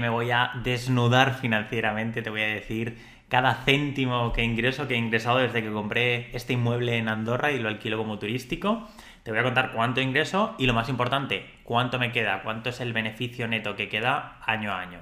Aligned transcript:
Me 0.00 0.10
voy 0.10 0.30
a 0.30 0.52
desnudar 0.62 1.34
financieramente, 1.34 2.22
te 2.22 2.30
voy 2.30 2.42
a 2.42 2.46
decir 2.46 2.96
cada 3.28 3.52
céntimo 3.64 4.32
que 4.32 4.44
ingreso, 4.44 4.86
que 4.86 4.94
he 4.94 4.96
ingresado 4.96 5.38
desde 5.38 5.60
que 5.60 5.72
compré 5.72 6.30
este 6.36 6.52
inmueble 6.52 6.98
en 6.98 7.08
Andorra 7.08 7.50
y 7.50 7.58
lo 7.58 7.66
alquilo 7.66 7.98
como 7.98 8.16
turístico. 8.20 8.88
Te 9.24 9.32
voy 9.32 9.40
a 9.40 9.42
contar 9.42 9.72
cuánto 9.72 10.00
ingreso 10.00 10.54
y 10.56 10.66
lo 10.66 10.72
más 10.72 10.88
importante, 10.88 11.50
cuánto 11.64 11.98
me 11.98 12.12
queda, 12.12 12.42
cuánto 12.44 12.68
es 12.68 12.78
el 12.78 12.92
beneficio 12.92 13.48
neto 13.48 13.74
que 13.74 13.88
queda 13.88 14.38
año 14.46 14.70
a 14.70 14.78
año. 14.82 15.00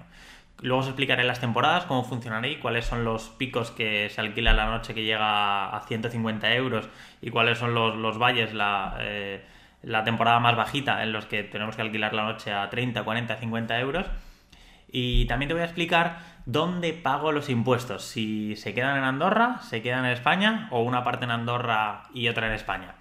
Luego 0.62 0.80
os 0.80 0.87
explicaré 0.87 1.24
las 1.24 1.40
temporadas, 1.40 1.85
cómo 1.85 2.03
funcionará 2.03 2.49
y 2.49 2.56
cuáles 2.56 2.87
son 2.87 3.04
los 3.04 3.28
picos 3.28 3.72
que 3.72 4.08
se 4.08 4.22
alquila 4.22 4.54
la 4.54 4.65
noche 4.65 4.94
que 4.94 5.04
llega 5.04 5.76
a 5.76 5.81
150 5.81 6.54
euros 6.54 6.88
y 7.21 7.28
cuáles 7.28 7.58
son 7.58 7.74
los, 7.74 8.19
valles, 8.19 8.54
la, 8.54 8.97
eh, 9.01 9.44
la 9.83 10.04
temporada 10.04 10.40
más 10.40 10.56
bajita 10.56 11.03
en 11.03 11.13
los 11.13 11.26
que 11.26 11.42
tenemos 11.42 11.76
que 11.76 11.83
alquilar 11.83 12.15
la 12.15 12.24
noche 12.24 12.51
a 12.51 12.71
30, 12.71 13.04
40, 13.04 13.37
50 13.37 13.78
euros. 13.78 14.06
Y 14.99 15.26
también 15.26 15.49
te 15.49 15.53
voy 15.53 15.60
a 15.60 15.67
explicar 15.67 16.20
dónde 16.47 16.95
pago 16.95 17.30
los 17.30 17.50
impuestos, 17.50 18.02
si 18.02 18.56
se 18.56 18.73
quedan 18.73 18.96
en 18.96 19.05
Andorra, 19.05 19.59
se 19.60 19.82
quedan 19.82 20.06
en 20.06 20.12
España 20.12 20.69
o 20.70 20.80
una 20.80 21.05
parte 21.05 21.27
en 21.27 21.32
Andorra 21.32 22.05
y 22.14 22.28
otra 22.28 22.46
en 22.46 22.55
España. 22.55 22.95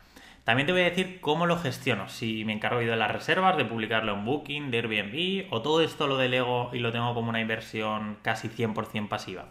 También 0.43 0.65
te 0.65 0.73
voy 0.73 0.81
a 0.81 0.89
decir 0.89 1.21
cómo 1.21 1.45
lo 1.45 1.57
gestiono, 1.57 2.09
si 2.09 2.43
me 2.43 2.51
encargo 2.51 2.81
yo 2.81 2.91
de 2.91 2.97
las 2.97 3.11
reservas, 3.11 3.55
de 3.55 3.63
publicarlo 3.63 4.13
en 4.13 4.25
Booking, 4.25 4.71
de 4.71 4.79
Airbnb 4.79 5.53
o 5.53 5.61
todo 5.61 5.79
esto 5.79 6.07
lo 6.07 6.17
delego 6.17 6.69
y 6.73 6.79
lo 6.79 6.91
tengo 6.91 7.13
como 7.13 7.29
una 7.29 7.39
inversión 7.39 8.17
casi 8.21 8.49
100% 8.49 9.07
pasiva. 9.07 9.45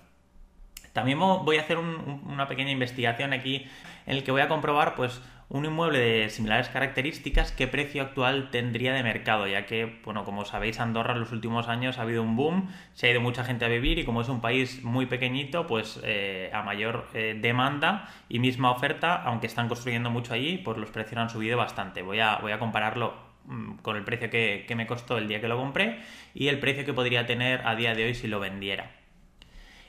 También 0.93 1.19
voy 1.19 1.57
a 1.57 1.63
hacer 1.63 1.79
una 1.79 2.47
pequeña 2.47 2.73
investigación 2.73 3.33
aquí 3.33 3.67
en 4.05 4.17
el 4.17 4.23
que 4.23 4.33
voy 4.33 4.43
a 4.43 4.49
comprobar 4.49 4.97
pues 4.97 5.23
un 5.49 5.65
inmueble 5.65 5.99
de 5.99 6.31
similares 6.31 6.69
características, 6.69 7.53
¿qué 7.53 7.67
precio 7.67 8.03
actual 8.03 8.51
tendría 8.51 8.93
de 8.95 9.03
mercado? 9.03 9.47
Ya 9.47 9.67
que, 9.67 10.01
bueno, 10.05 10.25
como 10.25 10.45
sabéis, 10.45 10.81
Andorra 10.81 11.13
en 11.13 11.21
los 11.21 11.33
últimos 11.33 11.69
años 11.69 11.99
ha 11.99 12.03
habido 12.03 12.23
un 12.23 12.37
boom, 12.37 12.71
se 12.95 13.07
ha 13.07 13.11
ido 13.11 13.21
mucha 13.21 13.45
gente 13.45 13.65
a 13.65 13.69
vivir 13.69 13.99
y 13.99 14.05
como 14.05 14.23
es 14.23 14.29
un 14.29 14.41
país 14.41 14.83
muy 14.83 15.07
pequeñito, 15.07 15.67
pues 15.67 16.01
eh, 16.03 16.51
a 16.53 16.63
mayor 16.63 17.09
eh, 17.15 17.39
demanda 17.41 18.09
y 18.29 18.39
misma 18.39 18.71
oferta, 18.71 19.15
aunque 19.15 19.47
están 19.47 19.69
construyendo 19.69 20.11
mucho 20.11 20.35
allí, 20.35 20.59
pues 20.59 20.79
los 20.79 20.91
precios 20.91 21.19
han 21.19 21.31
subido 21.31 21.57
bastante. 21.57 22.03
Voy 22.03 22.21
a, 22.21 22.37
voy 22.37 22.53
a 22.53 22.59
compararlo 22.59 23.15
mm, 23.47 23.77
con 23.77 23.97
el 23.97 24.05
precio 24.05 24.31
que 24.31 24.73
me 24.77 24.87
costó 24.87 25.19
el 25.19 25.29
día 25.29 25.41
que 25.41 25.49
lo 25.49 25.57
compré 25.57 26.01
y 26.35 26.49
el 26.49 26.59
precio 26.59 26.85
que 26.85 26.93
podría 26.93 27.27
tener 27.27 27.67
a 27.67 27.77
día 27.77 27.95
de 27.95 28.05
hoy 28.05 28.15
si 28.15 28.29
lo 28.29 28.41
vendiera. 28.41 28.94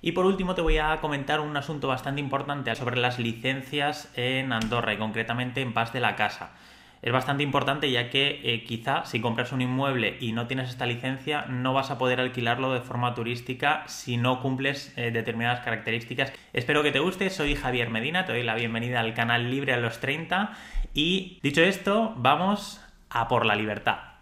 Y 0.05 0.11
por 0.11 0.27
último 0.27 0.53
te 0.53 0.61
voy 0.61 0.77
a 0.77 0.95
comentar 0.97 1.39
un 1.39 1.57
asunto 1.57 1.87
bastante 1.87 2.21
importante 2.21 2.75
sobre 2.75 2.95
las 2.95 3.17
licencias 3.17 4.13
en 4.15 4.53
Andorra 4.53 4.93
y 4.93 4.97
concretamente 4.97 5.61
en 5.61 5.73
Paz 5.73 5.93
de 5.93 5.99
la 5.99 6.15
Casa. 6.15 6.51
Es 7.01 7.11
bastante 7.11 7.41
importante 7.41 7.89
ya 7.89 8.11
que 8.11 8.39
eh, 8.43 8.63
quizá 8.65 9.03
si 9.05 9.19
compras 9.19 9.51
un 9.51 9.63
inmueble 9.63 10.15
y 10.19 10.31
no 10.31 10.45
tienes 10.45 10.69
esta 10.69 10.85
licencia 10.85 11.45
no 11.49 11.73
vas 11.73 11.89
a 11.89 11.97
poder 11.97 12.19
alquilarlo 12.19 12.71
de 12.71 12.81
forma 12.81 13.15
turística 13.15 13.83
si 13.87 14.17
no 14.17 14.41
cumples 14.43 14.95
eh, 14.95 15.09
determinadas 15.09 15.61
características. 15.61 16.31
Espero 16.53 16.83
que 16.83 16.91
te 16.91 16.99
guste, 16.99 17.31
soy 17.31 17.55
Javier 17.55 17.89
Medina, 17.89 18.25
te 18.25 18.33
doy 18.33 18.43
la 18.43 18.53
bienvenida 18.53 18.99
al 18.99 19.15
canal 19.15 19.49
Libre 19.49 19.73
a 19.73 19.77
los 19.77 19.99
30 20.01 20.51
y 20.93 21.39
dicho 21.41 21.63
esto, 21.63 22.13
vamos 22.17 22.79
a 23.09 23.27
por 23.27 23.43
la 23.47 23.55
libertad. 23.55 24.14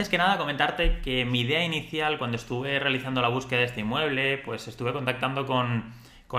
Antes 0.00 0.08
que 0.08 0.16
nada, 0.16 0.38
comentarte 0.38 1.00
que 1.00 1.26
mi 1.26 1.40
idea 1.40 1.62
inicial 1.62 2.16
cuando 2.16 2.38
estuve 2.38 2.78
realizando 2.78 3.20
la 3.20 3.28
búsqueda 3.28 3.58
de 3.58 3.66
este 3.66 3.80
inmueble, 3.82 4.38
pues 4.38 4.66
estuve 4.66 4.94
contactando 4.94 5.44
con, 5.44 5.92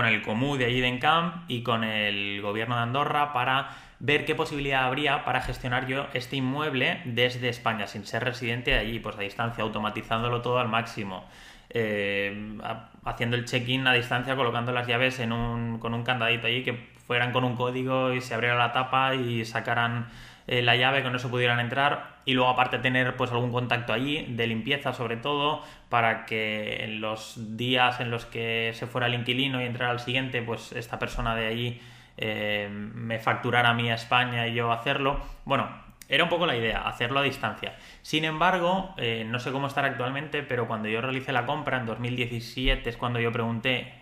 el 0.04 0.22
Comú 0.22 0.56
de 0.56 0.64
allí 0.64 0.80
de 0.80 0.88
Encamp 0.88 1.48
y 1.48 1.62
con 1.62 1.84
el 1.84 2.42
gobierno 2.42 2.74
de 2.74 2.82
Andorra 2.82 3.32
para 3.32 3.70
ver 4.00 4.24
qué 4.24 4.34
posibilidad 4.34 4.82
habría 4.82 5.24
para 5.24 5.42
gestionar 5.42 5.86
yo 5.86 6.08
este 6.12 6.34
inmueble 6.34 7.02
desde 7.04 7.48
España, 7.48 7.86
sin 7.86 8.04
ser 8.04 8.24
residente 8.24 8.72
de 8.72 8.78
allí, 8.78 8.98
pues 8.98 9.16
a 9.16 9.20
distancia, 9.20 9.62
automatizándolo 9.62 10.42
todo 10.42 10.58
al 10.58 10.66
máximo. 10.66 11.24
Eh, 11.70 12.58
haciendo 13.04 13.36
el 13.36 13.44
check-in 13.44 13.86
a 13.86 13.92
distancia, 13.92 14.34
colocando 14.34 14.72
las 14.72 14.88
llaves 14.88 15.20
en 15.20 15.30
un, 15.30 15.78
con 15.78 15.94
un 15.94 16.02
candadito 16.02 16.48
allí 16.48 16.64
que 16.64 16.90
fueran 17.06 17.30
con 17.30 17.44
un 17.44 17.54
código 17.54 18.12
y 18.12 18.20
se 18.22 18.34
abriera 18.34 18.56
la 18.56 18.72
tapa 18.72 19.14
y 19.14 19.44
sacaran 19.44 20.08
eh, 20.46 20.62
la 20.62 20.76
llave, 20.76 21.02
con 21.02 21.14
eso 21.14 21.30
pudieran 21.30 21.60
entrar 21.60 22.16
y 22.24 22.34
luego 22.34 22.50
aparte 22.50 22.78
tener 22.78 23.16
pues 23.16 23.30
algún 23.30 23.52
contacto 23.52 23.92
allí 23.92 24.26
de 24.28 24.46
limpieza 24.46 24.92
sobre 24.92 25.16
todo 25.16 25.62
para 25.88 26.24
que 26.26 26.84
en 26.84 27.00
los 27.00 27.56
días 27.56 28.00
en 28.00 28.10
los 28.10 28.26
que 28.26 28.72
se 28.74 28.86
fuera 28.86 29.06
el 29.06 29.14
inquilino 29.14 29.62
y 29.62 29.66
entrara 29.66 29.92
al 29.92 30.00
siguiente 30.00 30.42
pues 30.42 30.72
esta 30.72 30.98
persona 30.98 31.34
de 31.36 31.46
allí 31.46 31.80
eh, 32.16 32.68
me 32.70 33.18
facturara 33.18 33.70
a 33.70 33.74
mí 33.74 33.90
a 33.90 33.94
España 33.94 34.46
y 34.48 34.54
yo 34.54 34.72
hacerlo 34.72 35.20
bueno 35.44 35.68
era 36.08 36.24
un 36.24 36.28
poco 36.28 36.44
la 36.44 36.54
idea, 36.54 36.86
hacerlo 36.86 37.20
a 37.20 37.22
distancia. 37.22 37.74
Sin 38.02 38.26
embargo, 38.26 38.92
eh, 38.98 39.24
no 39.26 39.38
sé 39.38 39.50
cómo 39.50 39.66
estar 39.66 39.86
actualmente, 39.86 40.42
pero 40.42 40.66
cuando 40.66 40.90
yo 40.90 41.00
realicé 41.00 41.32
la 41.32 41.46
compra 41.46 41.78
en 41.78 41.86
2017 41.86 42.90
es 42.90 42.98
cuando 42.98 43.18
yo 43.18 43.32
pregunté, 43.32 43.94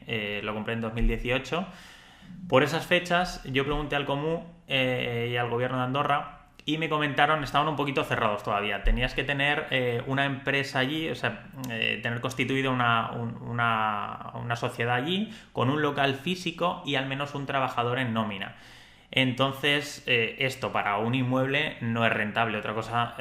lo 0.42 0.52
compré 0.52 0.74
en 0.74 0.80
2018, 0.80 1.64
por 2.50 2.64
esas 2.64 2.84
fechas 2.84 3.42
yo 3.44 3.64
pregunté 3.64 3.94
al 3.94 4.06
Comú 4.06 4.44
eh, 4.66 5.30
y 5.32 5.36
al 5.36 5.48
gobierno 5.50 5.78
de 5.78 5.84
Andorra 5.84 6.38
y 6.64 6.78
me 6.78 6.88
comentaron, 6.88 7.44
estaban 7.44 7.68
un 7.68 7.76
poquito 7.76 8.02
cerrados 8.04 8.42
todavía. 8.42 8.82
Tenías 8.82 9.14
que 9.14 9.22
tener 9.22 9.68
eh, 9.70 10.02
una 10.06 10.24
empresa 10.26 10.80
allí, 10.80 11.08
o 11.08 11.14
sea, 11.14 11.46
eh, 11.70 12.00
tener 12.02 12.20
constituido 12.20 12.72
una, 12.72 13.12
una, 13.12 14.56
sociedad 14.56 14.96
allí 14.96 15.32
con 15.52 15.70
un 15.70 15.80
local 15.80 16.16
físico 16.16 16.82
y 16.84 16.96
al 16.96 17.06
menos 17.06 17.36
un 17.36 17.46
trabajador 17.46 18.00
en 18.00 18.12
nómina. 18.12 18.56
Entonces, 19.12 20.04
esto 20.06 20.72
para 20.72 20.98
un 20.98 21.14
inmueble 21.14 21.76
no 21.80 22.04
es 22.04 22.12
rentable. 22.12 22.58
Otra 22.58 22.74
cosa 22.74 23.16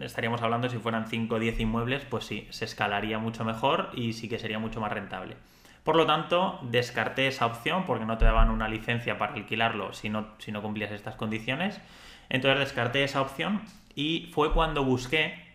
estaríamos 0.00 0.42
hablando 0.42 0.68
si 0.68 0.78
fueran 0.78 1.08
5 1.08 1.34
o 1.34 1.38
10 1.38 1.60
inmuebles, 1.60 2.04
pues 2.04 2.24
sí, 2.24 2.46
se 2.50 2.64
escalaría 2.64 3.18
mucho 3.18 3.44
mejor 3.44 3.90
y 3.94 4.12
sí 4.12 4.28
que 4.28 4.38
sería 4.38 4.60
mucho 4.60 4.80
más 4.80 4.92
rentable. 4.92 5.36
Por 5.84 5.96
lo 5.96 6.06
tanto, 6.06 6.60
descarté 6.62 7.26
esa 7.26 7.46
opción 7.46 7.84
porque 7.86 8.04
no 8.04 8.18
te 8.18 8.24
daban 8.24 8.50
una 8.50 8.68
licencia 8.68 9.18
para 9.18 9.34
alquilarlo 9.34 9.92
si 9.92 10.08
no, 10.08 10.28
si 10.38 10.52
no 10.52 10.62
cumplías 10.62 10.92
estas 10.92 11.16
condiciones. 11.16 11.80
Entonces 12.28 12.60
descarté 12.60 13.02
esa 13.04 13.20
opción 13.20 13.62
y 13.94 14.30
fue 14.32 14.52
cuando 14.52 14.84
busqué 14.84 15.52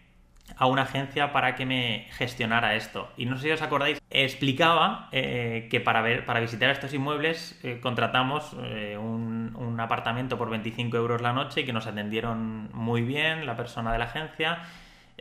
a 0.55 0.65
una 0.65 0.83
agencia 0.83 1.33
para 1.33 1.55
que 1.55 1.65
me 1.65 2.07
gestionara 2.11 2.75
esto. 2.75 3.09
Y 3.17 3.25
no 3.25 3.37
sé 3.37 3.43
si 3.43 3.51
os 3.51 3.61
acordáis, 3.61 4.01
explicaba 4.09 5.09
eh, 5.11 5.67
que 5.69 5.79
para, 5.81 6.01
ver, 6.01 6.25
para 6.25 6.39
visitar 6.39 6.69
estos 6.69 6.93
inmuebles 6.93 7.59
eh, 7.63 7.79
contratamos 7.81 8.55
eh, 8.63 8.97
un, 8.97 9.55
un, 9.55 9.79
apartamento 9.79 10.37
por 10.37 10.49
25 10.49 10.95
euros 10.97 11.21
la 11.21 11.33
noche 11.33 11.61
y 11.61 11.65
que 11.65 11.73
nos 11.73 11.87
atendieron 11.87 12.69
muy 12.73 13.01
bien 13.01 13.45
la 13.45 13.55
persona 13.55 13.91
de 13.91 13.99
la 13.99 14.05
agencia 14.05 14.63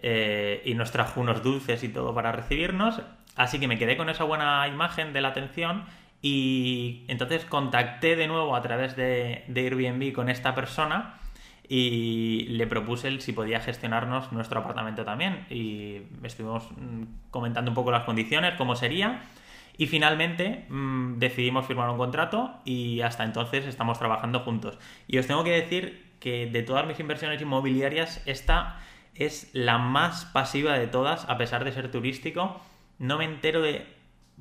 y 0.03 0.75
nos 0.75 0.93
trajo 0.93 1.21
unos 1.21 1.43
dulces 1.43 1.83
y 1.83 1.89
todo 1.89 2.15
para 2.15 2.31
recibirnos. 2.31 3.01
Así 3.37 3.61
que 3.61 3.69
me 3.69 3.79
quedé 3.79 3.97
con 3.97 4.09
esa 4.09 4.25
buena 4.25 4.67
imagen 4.67 5.13
de 5.13 5.21
la 5.21 5.29
atención 5.29 5.85
y 6.23 7.05
entonces 7.09 7.45
contacté 7.45 8.17
de 8.17 8.27
nuevo 8.27 8.57
a 8.57 8.63
través 8.63 8.97
de, 8.97 9.45
Airbnb 9.55 10.13
con 10.13 10.29
esta 10.29 10.55
persona 10.55 11.21
y 11.69 12.47
le 12.49 12.67
propuse 12.67 13.09
el 13.09 13.21
si 13.21 13.33
podía 13.33 13.61
gestionarnos 13.61 14.33
nuestro 14.33 14.61
apartamento 14.61 15.05
también 15.05 15.47
y 15.51 16.03
estuvimos 16.23 16.65
mm, 16.71 17.31
comentando 17.31 17.71
un 17.71 17.75
poco 17.75 17.91
las 17.91 18.05
condiciones, 18.05 18.55
cómo 18.55 18.75
sería 18.75 19.23
y 19.77 19.87
finalmente 19.87 20.65
mm, 20.69 21.19
decidimos 21.19 21.67
firmar 21.67 21.91
un 21.91 21.99
contrato 21.99 22.55
y 22.65 23.03
hasta 23.03 23.25
entonces 23.25 23.67
estamos 23.67 23.99
trabajando 23.99 24.41
juntos. 24.41 24.79
Y 25.07 25.19
os 25.19 25.27
tengo 25.27 25.45
que 25.45 25.51
decir 25.51 26.07
que 26.21 26.47
de 26.47 26.63
todas 26.63 26.87
mis 26.87 26.99
inversiones 26.99 27.43
inmobiliarias 27.43 28.23
esta 28.27 28.81
es 29.15 29.51
la 29.53 29.77
más 29.77 30.25
pasiva 30.27 30.79
de 30.79 30.87
todas 30.87 31.29
a 31.29 31.37
pesar 31.37 31.65
de 31.65 31.73
ser 31.73 31.91
turístico 31.91 32.61
no 32.99 33.19
me 33.19 33.25
entero 33.25 33.63
de 33.63 33.87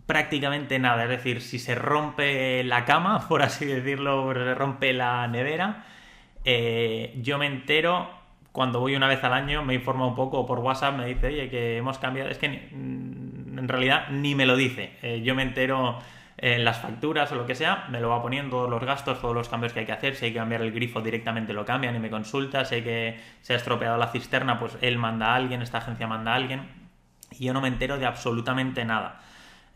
prácticamente 0.05 0.79
nada. 0.79 1.03
Es 1.03 1.09
decir, 1.09 1.41
si 1.41 1.59
se 1.59 1.75
rompe 1.75 2.63
la 2.63 2.85
cama, 2.85 3.25
por 3.29 3.41
así 3.41 3.65
decirlo, 3.65 4.33
se 4.33 4.55
rompe 4.55 4.93
la 4.93 5.27
nevera, 5.27 5.85
eh, 6.43 7.13
yo 7.21 7.37
me 7.37 7.47
entero 7.47 8.09
cuando 8.51 8.79
voy 8.79 8.95
una 8.95 9.07
vez 9.07 9.23
al 9.23 9.33
año, 9.33 9.63
me 9.65 9.73
informa 9.73 10.07
un 10.07 10.15
poco 10.15 10.45
por 10.45 10.59
WhatsApp, 10.59 10.95
me 10.95 11.05
dice, 11.05 11.27
oye, 11.27 11.49
que 11.49 11.77
hemos 11.77 11.97
cambiado. 11.99 12.29
Es 12.29 12.37
que 12.37 12.47
mm, 12.47 13.59
en 13.59 13.67
realidad 13.67 14.09
ni 14.11 14.33
me 14.35 14.45
lo 14.45 14.55
dice. 14.55 14.93
Eh, 15.01 15.21
yo 15.23 15.35
me 15.35 15.43
entero 15.43 15.99
en 16.37 16.63
las 16.63 16.79
facturas 16.79 17.31
o 17.31 17.35
lo 17.35 17.45
que 17.45 17.55
sea, 17.55 17.85
me 17.89 17.99
lo 17.99 18.09
va 18.09 18.21
poniendo 18.21 18.69
los 18.69 18.83
gastos, 18.83 19.21
todos 19.21 19.33
los 19.33 19.49
cambios 19.49 19.73
que 19.73 19.81
hay 19.81 19.85
que 19.85 19.91
hacer. 19.91 20.15
Si 20.15 20.25
hay 20.25 20.31
que 20.31 20.39
cambiar 20.39 20.61
el 20.61 20.71
grifo 20.71 21.01
directamente 21.01 21.53
lo 21.53 21.65
cambian 21.65 21.95
y 21.95 21.99
me 21.99 22.09
consulta. 22.09 22.63
Si 22.63 22.75
hay 22.75 22.81
que 22.83 23.19
se 23.41 23.53
ha 23.53 23.55
estropeado 23.57 23.97
la 23.97 24.07
cisterna, 24.07 24.57
pues 24.59 24.77
él 24.81 24.97
manda 24.97 25.33
a 25.33 25.35
alguien, 25.35 25.61
esta 25.61 25.79
agencia 25.79 26.07
manda 26.07 26.31
a 26.31 26.35
alguien 26.35 26.84
y 27.39 27.45
yo 27.45 27.53
no 27.53 27.61
me 27.61 27.67
entero 27.67 27.97
de 27.97 28.05
absolutamente 28.05 28.85
nada. 28.85 29.21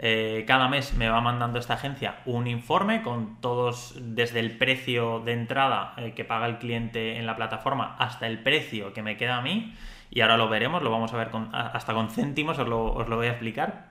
Eh, 0.01 0.45
cada 0.47 0.69
mes 0.69 0.93
me 0.93 1.09
va 1.09 1.19
mandando 1.19 1.59
esta 1.59 1.73
agencia 1.73 2.19
un 2.25 2.47
informe 2.47 3.01
con 3.01 3.41
todos, 3.41 3.95
desde 3.99 4.39
el 4.39 4.57
precio 4.57 5.19
de 5.19 5.33
entrada 5.33 5.93
eh, 5.97 6.13
que 6.15 6.23
paga 6.23 6.45
el 6.45 6.57
cliente 6.57 7.17
en 7.17 7.25
la 7.25 7.35
plataforma 7.35 7.97
hasta 7.99 8.25
el 8.25 8.39
precio 8.39 8.93
que 8.93 9.03
me 9.03 9.17
queda 9.17 9.37
a 9.37 9.41
mí. 9.41 9.75
Y 10.09 10.21
ahora 10.21 10.37
lo 10.37 10.49
veremos, 10.49 10.81
lo 10.81 10.89
vamos 10.89 11.13
a 11.13 11.17
ver 11.17 11.29
hasta 11.53 11.93
con 11.93 12.09
céntimos, 12.09 12.57
os 12.57 12.67
lo, 12.67 12.93
os 12.93 13.07
lo 13.09 13.17
voy 13.17 13.27
a 13.27 13.31
explicar. 13.31 13.88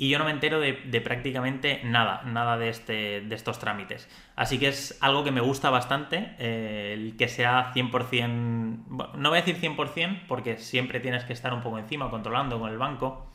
Y 0.00 0.08
yo 0.08 0.18
no 0.18 0.24
me 0.24 0.30
entero 0.30 0.60
de, 0.60 0.72
prácticamente 1.02 1.82
nada, 1.84 2.22
nada 2.24 2.56
de, 2.56 2.70
este, 2.70 3.20
de 3.20 3.34
estos 3.34 3.58
trámites. 3.58 4.08
Así 4.34 4.58
que 4.58 4.68
es 4.68 4.96
algo 5.02 5.24
que 5.24 5.30
me 5.30 5.42
gusta 5.42 5.68
bastante, 5.68 6.34
eh, 6.38 6.94
el 6.94 7.18
que 7.18 7.28
sea 7.28 7.70
100%, 7.74 9.12
no 9.14 9.28
voy 9.28 9.38
a 9.38 9.42
decir 9.42 9.60
100% 9.60 10.22
porque 10.26 10.56
siempre 10.56 11.00
tienes 11.00 11.24
que 11.24 11.34
estar 11.34 11.52
un 11.52 11.60
poco 11.60 11.78
encima 11.78 12.08
controlando 12.08 12.58
con 12.58 12.70
el 12.70 12.78
banco, 12.78 13.29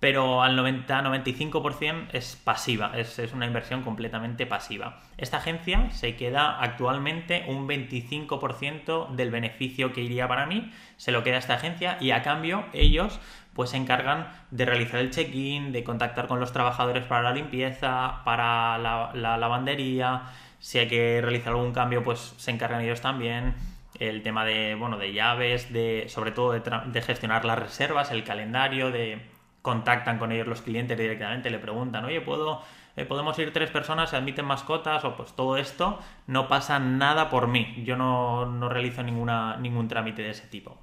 pero 0.00 0.42
al 0.42 0.58
90-95% 0.58 2.08
es 2.14 2.34
pasiva, 2.34 2.92
es, 2.96 3.18
una 3.34 3.46
inversión 3.46 3.82
completamente 3.82 4.46
pasiva. 4.46 5.02
Esta 5.18 5.36
agencia 5.36 5.90
se 5.90 6.16
queda 6.16 6.58
actualmente 6.58 7.44
un 7.46 7.68
25% 7.68 9.10
del 9.10 9.30
beneficio 9.30 9.92
que 9.92 10.00
iría 10.00 10.26
para 10.26 10.46
mí, 10.46 10.72
se 10.96 11.12
lo 11.12 11.22
queda 11.22 11.36
esta 11.36 11.54
agencia 11.54 11.98
y 12.00 12.12
a 12.12 12.22
cambio 12.22 12.64
ellos 12.72 13.20
pues 13.52 13.70
se 13.70 13.76
encargan 13.76 14.28
de 14.50 14.64
realizar 14.64 15.00
el 15.00 15.10
check-in, 15.10 15.70
de 15.72 15.84
contactar 15.84 16.28
con 16.28 16.40
los 16.40 16.52
trabajadores 16.52 17.04
para 17.04 17.22
la 17.22 17.32
limpieza, 17.34 18.22
para 18.24 18.78
la, 18.78 19.36
lavandería, 19.36 20.22
si 20.60 20.78
hay 20.78 20.88
que 20.88 21.20
realizar 21.20 21.52
algún 21.52 21.72
cambio 21.72 22.02
pues 22.02 22.34
se 22.38 22.50
encargan 22.50 22.80
ellos 22.80 23.02
también 23.02 23.54
el 23.98 24.22
tema 24.22 24.46
de 24.46 24.76
bueno 24.76 24.96
de 24.96 25.12
llaves 25.12 25.70
de 25.74 26.06
sobre 26.08 26.32
todo 26.32 26.52
de 26.52 27.02
gestionar 27.02 27.44
las 27.44 27.58
reservas 27.58 28.10
el 28.10 28.24
calendario 28.24 28.90
de 28.90 29.20
contactan 29.62 30.18
con 30.18 30.32
ellos 30.32 30.46
los 30.46 30.62
clientes 30.62 30.96
directamente, 30.96 31.50
le 31.50 31.58
preguntan, 31.58 32.04
oye, 32.04 32.20
¿puedo, 32.20 32.62
eh, 32.96 33.04
podemos 33.04 33.38
ir 33.38 33.52
tres 33.52 33.70
personas, 33.70 34.10
se 34.10 34.16
admiten 34.16 34.44
mascotas, 34.44 35.04
o 35.04 35.16
pues 35.16 35.32
todo 35.34 35.56
esto, 35.56 35.98
no 36.26 36.48
pasa 36.48 36.78
nada 36.78 37.30
por 37.30 37.48
mí, 37.48 37.82
yo 37.84 37.96
no, 37.96 38.46
no 38.46 38.68
realizo 38.68 39.02
ninguna, 39.02 39.56
ningún 39.56 39.88
trámite 39.88 40.22
de 40.22 40.30
ese 40.30 40.46
tipo. 40.46 40.78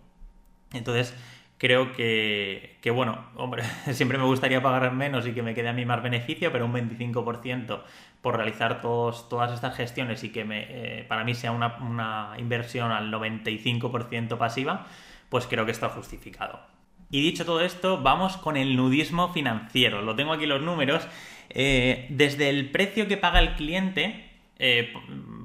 Entonces, 0.73 1.15
creo 1.57 1.93
que, 1.93 2.77
que, 2.81 2.91
bueno, 2.91 3.25
hombre, 3.35 3.63
siempre 3.93 4.17
me 4.17 4.25
gustaría 4.25 4.61
pagar 4.61 4.91
menos 4.91 5.25
y 5.27 5.33
que 5.33 5.41
me 5.41 5.53
quede 5.53 5.69
a 5.69 5.73
mí 5.73 5.85
más 5.85 6.03
beneficio, 6.03 6.51
pero 6.51 6.65
un 6.65 6.73
25% 6.73 7.81
por 8.21 8.35
realizar 8.35 8.81
todos, 8.81 9.29
todas 9.29 9.51
estas 9.53 9.75
gestiones 9.75 10.23
y 10.23 10.31
que 10.31 10.43
me, 10.45 10.65
eh, 10.69 11.05
para 11.07 11.23
mí 11.23 11.33
sea 11.33 11.51
una, 11.51 11.77
una 11.77 12.33
inversión 12.37 12.91
al 12.91 13.11
95% 13.11 14.37
pasiva, 14.37 14.87
pues 15.29 15.47
creo 15.47 15.65
que 15.65 15.71
está 15.71 15.89
justificado. 15.89 16.76
Y 17.09 17.21
dicho 17.21 17.45
todo 17.45 17.61
esto, 17.61 18.01
vamos 18.01 18.37
con 18.37 18.57
el 18.57 18.75
nudismo 18.75 19.31
financiero. 19.31 20.01
Lo 20.01 20.15
tengo 20.15 20.33
aquí 20.33 20.45
los 20.45 20.61
números. 20.61 21.07
Eh, 21.49 22.07
desde 22.09 22.49
el 22.49 22.69
precio 22.71 23.07
que 23.07 23.15
paga 23.15 23.39
el 23.39 23.55
cliente, 23.55 24.29
eh, 24.59 24.93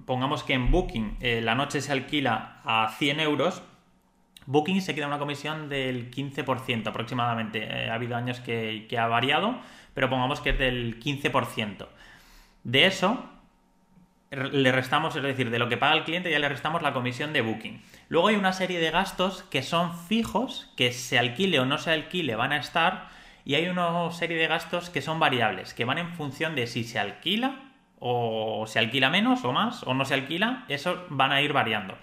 pongamos 0.05 0.43
que 0.43 0.55
en 0.55 0.70
Booking 0.70 1.19
eh, 1.20 1.41
la 1.41 1.55
noche 1.55 1.81
se 1.81 1.93
alquila 1.93 2.61
a 2.64 2.94
100 2.99 3.20
euros, 3.20 3.62
Booking 4.47 4.82
se 4.82 4.94
queda 4.97 5.06
una 5.06 5.20
comisión 5.20 5.69
del 5.69 6.11
15% 6.11 6.88
aproximadamente. 6.88 7.88
ha 7.88 7.94
habido 7.94 8.17
años 8.17 8.41
que, 8.41 8.87
que 8.88 8.99
ha 8.99 9.06
variado, 9.06 9.56
pero 9.94 10.11
pongamos 10.11 10.41
que 10.41 10.50
es 10.50 10.59
del 10.59 10.99
15%. 10.99 11.87
De 12.64 12.87
eso, 12.87 13.25
le 14.32 14.73
restamos, 14.73 15.14
es 15.14 15.23
decir, 15.23 15.50
de 15.50 15.58
lo 15.58 15.69
que 15.69 15.76
paga 15.76 15.94
el 15.94 16.05
cliente 16.05 16.31
ya 16.31 16.38
le 16.38 16.49
restamos 16.49 16.82
la 16.82 16.93
comisión 16.93 17.32
de 17.32 17.43
booking. 17.43 17.82
Luego 18.08 18.29
hay 18.29 18.37
una 18.37 18.52
serie 18.52 18.81
de 18.81 18.90
gastos 18.90 19.43
que 19.44 19.62
son 19.62 19.94
fijos, 19.94 20.73
que 20.76 20.93
se 20.93 21.19
alquile 21.19 21.61
o 21.61 21.67
no 21.67 21.79
se 21.79 21.90
alquile 21.90 22.34
van 22.34 22.52
a 22.52 22.56
estar, 22.56 23.08
y 23.44 23.56
hay 23.56 23.69
una 23.69 24.11
serie 24.11 24.38
de 24.38 24.46
gastos 24.46 24.88
que 24.88 25.02
son 25.02 25.19
variables, 25.19 25.75
que 25.75 25.84
van 25.84 25.99
en 25.99 26.14
función 26.14 26.55
de 26.55 26.67
si 26.67 26.84
se 26.84 26.99
alquila 26.99 27.61
o 27.99 28.64
se 28.67 28.79
alquila 28.79 29.11
menos 29.11 29.44
o 29.44 29.52
más, 29.52 29.82
o 29.84 29.94
no 29.94 30.05
se 30.05 30.14
alquila, 30.14 30.64
eso 30.69 31.05
van 31.11 31.32
a 31.32 31.43
ir 31.43 31.52
variando. 31.52 31.96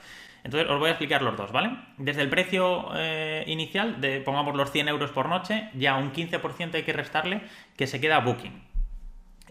Entonces 0.44 0.70
os 0.70 0.80
voy 0.80 0.88
a 0.88 0.92
explicar 0.92 1.22
los 1.22 1.36
dos, 1.36 1.52
¿vale? 1.52 1.72
Desde 1.98 2.22
el 2.22 2.30
precio 2.30 2.92
eh, 2.96 3.44
inicial, 3.48 4.00
de, 4.00 4.22
pongamos 4.22 4.56
los 4.56 4.72
100 4.72 4.88
euros 4.88 5.12
por 5.12 5.28
noche, 5.28 5.70
ya 5.74 5.96
un 5.96 6.14
15% 6.14 6.76
hay 6.76 6.84
que 6.84 6.94
restarle 6.94 7.42
que 7.76 7.88
se 7.88 8.00
queda 8.00 8.20
booking. 8.20 8.64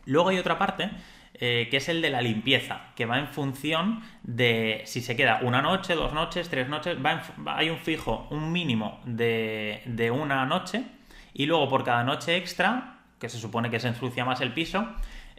Luego 0.07 0.31
hay 0.31 0.39
otra 0.39 0.59
parte 0.59 0.91
eh, 1.40 1.69
que 1.70 1.76
es 1.76 1.88
el 1.88 2.02
de 2.02 2.11
la 2.11 2.20
limpieza, 2.20 2.81
que 2.96 3.06
va 3.06 3.19
en 3.20 3.29
función 3.29 4.02
de 4.25 4.82
si 4.87 5.00
se 5.00 5.14
queda 5.14 5.38
una 5.43 5.62
noche, 5.62 5.94
dos 5.94 6.12
noches, 6.12 6.49
tres 6.49 6.69
noches, 6.69 6.99
hay 7.46 7.70
un 7.70 7.79
fijo, 7.79 8.26
un 8.31 8.50
mínimo 8.50 9.00
de, 9.05 10.11
una 10.12 10.44
noche, 10.46 10.82
y 11.32 11.46
luego 11.46 11.69
por 11.69 11.85
cada 11.85 12.02
noche 12.02 12.37
extra, 12.37 12.99
que 13.20 13.29
se 13.29 13.38
supone 13.38 13.70
que 13.70 13.79
se 13.79 13.87
ensucia 13.87 14.25
más 14.25 14.40
el 14.40 14.52
piso, 14.52 14.88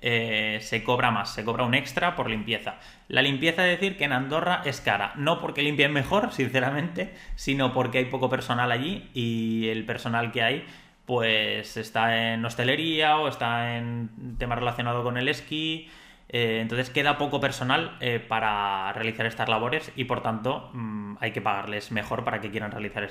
eh, 0.01 0.59
se 0.61 0.85
cobra 0.85 1.11
más, 1.11 1.33
se 1.33 1.43
cobra 1.43 1.65
un 1.65 1.73
extra 1.73 2.15
por 2.15 2.29
limpieza. 2.29 2.75
La 3.09 3.21
limpieza, 3.21 3.67
es 3.67 3.77
decir, 3.77 3.97
que 3.97 4.05
en 4.05 4.13
Andorra 4.13 4.61
es 4.63 4.79
cara, 4.79 5.11
no 5.17 5.41
porque 5.41 5.63
limpien 5.63 5.91
mejor, 5.91 6.31
sinceramente, 6.31 7.13
sino 7.35 7.73
porque 7.73 7.97
hay 7.97 8.05
poco 8.05 8.29
personal 8.29 8.71
allí 8.71 9.09
y 9.13 9.67
el 9.67 9.85
personal 9.85 10.31
que 10.31 10.43
hay 10.43 10.65
pues 11.09 11.75
está 11.75 12.33
en 12.33 12.45
hostelería 12.45 13.17
o 13.17 13.27
está 13.27 13.77
en 13.77 14.35
temas 14.38 14.59
relacionados 14.59 15.03
con 15.03 15.17
el 15.17 15.27
esquí. 15.27 15.89
Eh, 16.27 16.59
entonces 16.61 16.91
queda 16.91 17.17
poco 17.17 17.39
personal 17.39 17.97
eh, 18.00 18.19
para 18.19 18.94
realizar 18.94 19.25
estas 19.25 19.50
labores 19.50 19.91
y 19.95 20.03
por 20.03 20.21
tanto 20.21 20.69
mm, 20.71 21.15
hay 21.19 21.31
que 21.31 21.41
pagarles 21.41 21.91
mejor 21.91 22.23
para 22.23 22.41
que 22.41 22.51
quieran 22.51 22.69
realizar 22.69 23.03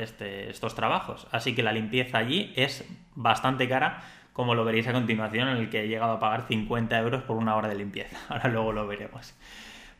este, 0.00 0.50
estos 0.50 0.74
trabajos. 0.74 1.28
Así 1.30 1.54
que 1.54 1.62
la 1.62 1.70
limpieza 1.70 2.18
allí 2.18 2.52
es 2.56 2.84
bastante 3.14 3.68
cara, 3.68 4.02
como 4.32 4.56
lo 4.56 4.64
veréis 4.64 4.88
a 4.88 4.92
continuación, 4.92 5.46
en 5.46 5.58
el 5.58 5.70
que 5.70 5.84
he 5.84 5.86
llegado 5.86 6.14
a 6.14 6.18
pagar 6.18 6.48
50 6.48 6.98
euros 6.98 7.22
por 7.22 7.36
una 7.36 7.54
hora 7.54 7.68
de 7.68 7.76
limpieza. 7.76 8.16
Ahora 8.30 8.48
luego 8.48 8.72
lo 8.72 8.88
veremos. 8.88 9.32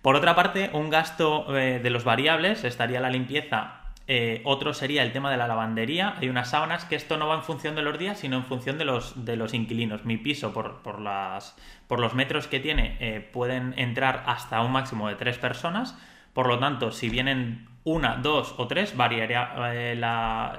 Por 0.03 0.17
otra 0.17 0.35
parte, 0.35 0.71
un 0.73 0.91
gasto 0.91 1.57
eh, 1.57 1.79
de 1.81 1.91
los 1.91 2.03
variables 2.03 2.65
estaría 2.65 2.99
la 2.99 3.11
limpieza 3.11 3.84
eh, 4.07 4.43
otro 4.45 4.75
sería 4.75 5.03
el 5.03 5.13
tema 5.13 5.31
de 5.31 5.39
la 5.39 5.49
lavandería. 5.49 6.15
Hay 6.19 6.29
unas 6.29 6.51
sábanas 6.51 6.85
que 6.85 6.95
esto 6.95 7.17
no 7.17 7.27
va 7.27 7.37
en 7.37 7.43
función 7.43 7.75
de 7.75 7.83
los 7.83 7.99
días, 7.99 8.19
sino 8.19 8.37
en 8.37 8.45
función 8.45 8.77
de 8.77 8.85
los, 8.85 9.25
de 9.25 9.37
los 9.37 9.55
inquilinos. 9.55 10.05
Mi 10.05 10.19
piso, 10.19 10.53
por, 10.53 10.83
por, 10.83 11.01
las, 11.01 11.57
por 11.87 12.01
los 12.01 12.15
metros 12.15 12.47
que 12.47 12.61
tiene, 12.61 12.97
eh, 13.01 13.21
pueden 13.21 13.73
entrar 13.79 14.23
hasta 14.27 14.61
un 14.61 14.73
máximo 14.73 15.09
de 15.09 15.15
tres 15.15 15.39
personas. 15.39 15.97
Por 16.35 16.49
lo 16.49 16.59
tanto, 16.59 16.93
si 16.93 17.09
vienen 17.09 17.69
una, 17.85 18.17
dos 18.17 18.55
o 18.59 18.69
tres, 18.69 18.97
variaría 18.97 19.53
eh, 19.73 19.97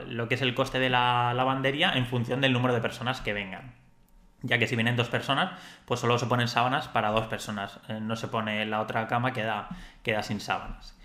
lo 0.08 0.28
que 0.28 0.36
es 0.36 0.42
el 0.42 0.56
coste 0.56 0.80
de 0.80 0.90
la 0.90 1.34
lavandería 1.36 1.94
en 1.94 2.08
función 2.08 2.42
del 2.42 2.54
número 2.54 2.74
de 2.74 2.82
personas 2.82 3.22
que 3.22 3.34
vengan. 3.34 3.76
Ya 4.42 4.58
que 4.58 4.68
si 4.68 4.76
vienen 4.76 4.96
dos 4.96 5.10
personas, 5.10 5.60
pues 5.86 6.00
solo 6.00 6.18
se 6.18 6.28
ponen 6.28 6.48
sábanas 6.48 6.88
para 6.88 7.10
dos 7.10 7.28
personas. 7.28 7.80
no 8.02 8.16
se 8.16 8.28
pone 8.28 8.66
la 8.66 8.82
otra 8.82 9.08
cama, 9.08 9.34
queda, 9.34 9.70
queda 10.04 10.24
sin 10.24 10.40
sábanas. 10.40 10.96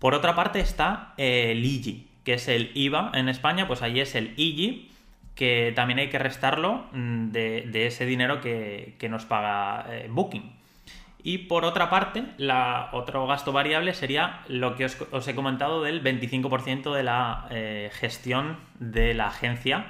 Por 0.00 0.14
otra 0.14 0.34
parte 0.34 0.58
está 0.60 1.12
el 1.18 1.64
IGI, 1.64 2.08
que 2.24 2.34
es 2.34 2.48
el 2.48 2.72
IVA 2.74 3.12
en 3.14 3.28
España, 3.28 3.68
pues 3.68 3.82
ahí 3.82 4.00
es 4.00 4.14
el 4.14 4.32
IGI, 4.36 4.90
que 5.34 5.72
también 5.76 5.98
hay 5.98 6.08
que 6.08 6.18
restarlo 6.18 6.86
mm, 6.92 7.28
de, 7.28 7.86
ese 7.86 8.06
dinero 8.06 8.40
que, 8.40 9.06
nos 9.08 9.26
paga 9.26 9.86
eh, 9.88 10.08
Booking. 10.10 10.52
Y 11.22 11.38
por 11.38 11.66
otra 11.66 11.90
parte, 11.90 12.24
la, 12.38 12.88
otro 12.92 13.26
gasto 13.26 13.52
variable 13.52 13.92
sería 13.92 14.40
lo 14.48 14.74
que 14.74 14.86
os, 14.86 15.28
he 15.28 15.34
comentado 15.34 15.82
del 15.82 16.02
25% 16.02 16.94
de 16.94 17.02
la 17.02 17.46
eh, 17.50 17.90
gestión 17.92 18.56
de 18.78 19.12
la 19.12 19.26
agencia 19.26 19.86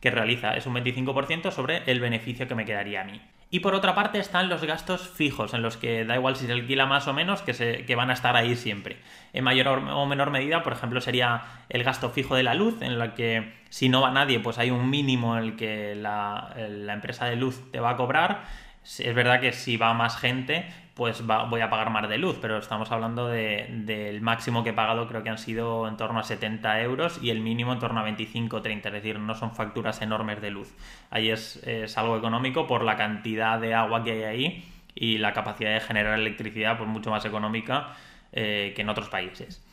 que 0.00 0.10
realiza. 0.10 0.56
Es 0.56 0.66
un 0.66 0.74
25% 0.74 1.50
sobre 1.50 1.82
el 1.86 2.00
beneficio 2.00 2.48
que 2.48 2.54
me 2.54 2.64
quedaría 2.64 3.02
a 3.02 3.04
mí. 3.04 3.20
Y 3.52 3.60
por 3.60 3.74
otra 3.74 3.96
parte 3.96 4.20
están 4.20 4.48
los 4.48 4.62
gastos 4.62 5.08
fijos, 5.08 5.54
en 5.54 5.62
los 5.62 5.76
que 5.76 6.04
da 6.04 6.14
igual 6.14 6.36
si 6.36 6.46
se 6.46 6.52
alquila 6.52 6.86
más 6.86 7.08
o 7.08 7.12
menos, 7.12 7.42
que, 7.42 7.52
se, 7.52 7.84
que 7.84 7.96
van 7.96 8.08
a 8.10 8.12
estar 8.12 8.36
ahí 8.36 8.54
siempre. 8.54 8.98
En 9.32 9.42
mayor 9.42 9.66
o 9.66 10.06
menor 10.06 10.30
medida, 10.30 10.62
por 10.62 10.72
ejemplo, 10.72 11.00
sería 11.00 11.42
el 11.68 11.82
gasto 11.82 12.10
fijo 12.10 12.36
de 12.36 12.44
la 12.44 12.54
luz, 12.54 12.80
en 12.80 12.98
la 12.98 13.14
que 13.14 13.52
si 13.68 13.88
no 13.88 14.02
va 14.02 14.12
nadie, 14.12 14.38
pues 14.38 14.58
hay 14.58 14.70
un 14.70 14.88
mínimo 14.88 15.36
en 15.36 15.44
el 15.44 15.56
que 15.56 15.96
la, 15.96 16.54
la 16.56 16.92
empresa 16.92 17.26
de 17.26 17.34
luz 17.34 17.60
te 17.72 17.80
va 17.80 17.90
a 17.90 17.96
cobrar. 17.96 18.44
Es 18.84 19.14
verdad 19.14 19.40
que 19.40 19.52
si 19.52 19.76
va 19.76 19.94
más 19.94 20.16
gente, 20.16 20.72
pues 21.00 21.26
voy 21.26 21.62
a 21.62 21.70
pagar 21.70 21.88
más 21.88 22.06
de 22.10 22.18
luz, 22.18 22.36
pero 22.42 22.58
estamos 22.58 22.92
hablando 22.92 23.26
del 23.26 24.20
máximo 24.20 24.62
que 24.62 24.68
he 24.68 24.72
pagado, 24.74 25.08
creo 25.08 25.22
que 25.22 25.30
han 25.30 25.38
sido 25.38 25.88
en 25.88 25.96
torno 25.96 26.20
a 26.20 26.24
70 26.24 26.82
euros 26.82 27.18
y 27.22 27.30
el 27.30 27.40
mínimo 27.40 27.72
en 27.72 27.78
torno 27.78 28.00
a 28.00 28.02
25 28.02 28.60
30, 28.60 28.88
es 28.88 28.92
decir, 28.92 29.18
no 29.18 29.34
son 29.34 29.54
facturas 29.54 30.02
enormes 30.02 30.42
de 30.42 30.50
luz. 30.50 30.74
Ahí 31.08 31.30
es, 31.30 31.58
algo 31.96 32.18
económico 32.18 32.66
por 32.66 32.84
la 32.84 32.98
cantidad 32.98 33.58
de 33.58 33.72
agua 33.72 34.04
que 34.04 34.10
hay 34.10 34.22
ahí 34.24 34.64
y 34.94 35.16
la 35.16 35.32
capacidad 35.32 35.72
de 35.72 35.80
generar 35.80 36.18
electricidad, 36.18 36.76
pues 36.76 36.90
mucho 36.90 37.10
más 37.10 37.24
económica 37.24 37.94
eh, 38.32 38.74
que 38.76 38.82
en 38.82 38.90
otros 38.90 39.08
países. 39.08 39.66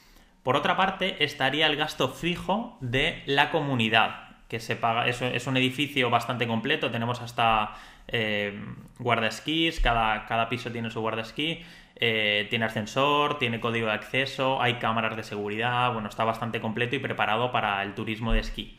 Por 0.43 0.55
otra 0.55 0.77
parte, 0.77 1.21
estaría 1.25 1.67
el 1.67 1.75
gasto 1.75 2.07
fijo 2.07 2.77
de 2.79 3.21
la 3.25 3.51
comunidad, 3.51 4.26
que 4.47 4.59
se 4.59 4.75
paga, 4.75 5.07
es, 5.07 5.21
es 5.21 5.47
un 5.47 5.57
edificio 5.57 6.09
bastante 6.09 6.47
completo, 6.47 6.89
tenemos 6.89 7.21
hasta 7.21 7.75
eh, 8.07 8.57
guarda 8.99 9.27
esquís, 9.27 9.79
cada, 9.79 10.25
cada, 10.25 10.47
piso 10.47 10.71
tiene 10.71 10.89
su 10.89 11.01
guarda 11.01 11.21
esquí, 11.21 11.65
eh, 11.95 12.47
tiene 12.49 12.65
ascensor, 12.65 13.39
tiene 13.39 13.59
código 13.59 13.87
de 13.87 13.93
acceso, 13.93 14.61
hay 14.61 14.75
cámaras 14.75 15.17
de 15.17 15.23
seguridad, 15.23 15.91
bueno, 15.91 16.07
está 16.07 16.23
bastante 16.23 16.61
completo 16.61 16.95
y 16.95 16.99
preparado 16.99 17.51
para 17.51 17.83
el 17.83 17.93
turismo 17.93 18.31
de 18.31 18.39
esquí. 18.39 18.77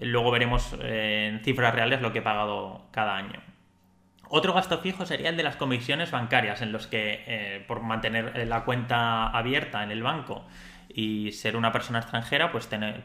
Luego 0.00 0.30
veremos 0.30 0.76
eh, 0.80 1.30
en 1.32 1.44
cifras 1.44 1.74
reales 1.74 2.02
lo 2.02 2.12
que 2.12 2.18
he 2.18 2.22
pagado 2.22 2.86
cada 2.90 3.16
año. 3.16 3.40
Otro 4.28 4.52
gasto 4.52 4.78
fijo 4.78 5.06
sería 5.06 5.30
el 5.30 5.38
de 5.38 5.42
las 5.42 5.56
comisiones 5.56 6.10
bancarias, 6.10 6.60
en 6.60 6.70
los 6.70 6.86
que 6.86 7.64
por 7.66 7.80
mantener 7.80 8.46
la 8.46 8.64
cuenta 8.64 9.28
abierta 9.28 9.82
en 9.82 9.90
el 9.90 10.02
banco 10.02 10.44
y 10.88 11.32
ser 11.32 11.56
una 11.56 11.70
persona 11.70 11.98
extranjera, 11.98 12.50
pues 12.50 12.68
tener 12.68 13.04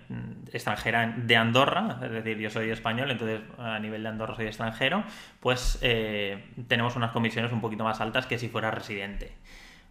extranjera 0.51 1.13
de 1.17 1.35
Andorra, 1.35 1.99
es 2.03 2.11
decir, 2.11 2.37
yo 2.37 2.49
soy 2.49 2.69
español, 2.69 3.11
entonces 3.11 3.41
a 3.57 3.77
nivel 3.79 4.03
de 4.03 4.09
Andorra 4.09 4.35
soy 4.35 4.47
extranjero, 4.47 5.03
pues 5.39 5.79
eh, 5.81 6.53
tenemos 6.67 6.95
unas 6.95 7.11
comisiones 7.11 7.51
un 7.51 7.61
poquito 7.61 7.83
más 7.83 7.99
altas 8.01 8.25
que 8.25 8.39
si 8.39 8.47
fuera 8.47 8.71
residente. 8.71 9.33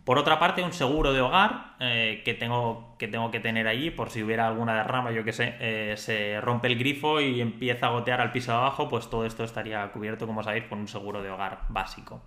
Por 0.05 0.19
otra 0.19 0.41
parte, 0.41 0.65
un 0.65 0.73
seguro 0.73 1.13
de 1.13 1.21
hogar 1.21 1.77
eh, 1.79 2.23
que, 2.25 2.35
tengo, 2.35 2.97
que 2.99 3.07
tengo 3.07 3.31
que 3.31 3.39
tener 3.39 3.69
allí 3.69 3.91
por 3.91 4.11
si 4.11 4.23
hubiera 4.23 4.49
alguna 4.49 4.75
derrama, 4.75 5.13
yo 5.13 5.23
que 5.23 5.33
sé, 5.33 5.55
eh, 5.61 5.95
se 5.97 6.41
rompe 6.41 6.67
el 6.67 6.77
grifo 6.77 7.21
y 7.21 7.41
empieza 7.41 7.87
a 7.87 7.91
gotear 7.91 8.21
al 8.21 8.33
piso 8.33 8.51
de 8.51 8.59
abajo, 8.59 8.89
pues 8.89 9.09
todo 9.09 9.25
esto 9.25 9.45
estaría 9.45 9.87
cubierto, 9.93 10.27
como 10.27 10.43
sabéis, 10.43 10.65
por 10.65 10.77
un 10.77 10.89
seguro 10.89 11.23
de 11.23 11.31
hogar 11.31 11.61
básico. 11.69 12.21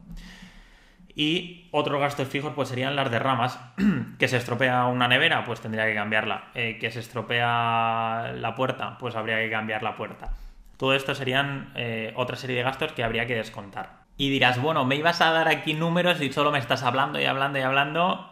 Y 1.16 1.70
otros 1.72 2.00
gastos 2.00 2.28
fijos 2.28 2.54
pues 2.54 2.70
serían 2.70 2.96
las 2.96 3.10
derramas. 3.10 3.60
que 4.20 4.28
se 4.28 4.38
estropea 4.38 4.86
una 4.86 5.08
nevera, 5.08 5.46
pues 5.46 5.62
tendría 5.62 5.86
que 5.86 5.96
cambiarla. 5.96 6.50
Eh, 6.54 6.78
que 6.80 6.92
se 6.92 7.00
estropea 7.00 8.34
la 8.36 8.56
puerta, 8.56 8.98
pues 9.00 9.16
habría 9.16 9.38
que 9.38 9.50
cambiar 9.50 9.82
la 9.82 9.96
puerta. 9.96 10.34
Todo 10.78 10.94
esto 10.94 11.16
serían 11.16 11.72
otra 12.16 12.36
serie 12.36 12.58
de 12.58 12.64
gastos 12.64 12.92
que 12.92 13.02
habría 13.02 13.26
que 13.26 13.36
descontar. 13.36 14.06
Y 14.18 14.30
dirás, 14.30 14.62
bueno, 14.62 14.86
me 14.86 14.96
ibas 14.96 15.22
a 15.22 15.32
dar 15.32 15.48
aquí 15.48 15.74
números 15.74 16.22
y 16.22 16.32
solo 16.32 16.52
me 16.52 16.60
estás 16.60 16.84
hablando 16.84 17.20
y 17.20 17.26
hablando 17.26 17.60
y 17.60 17.62
hablando. 17.62 18.30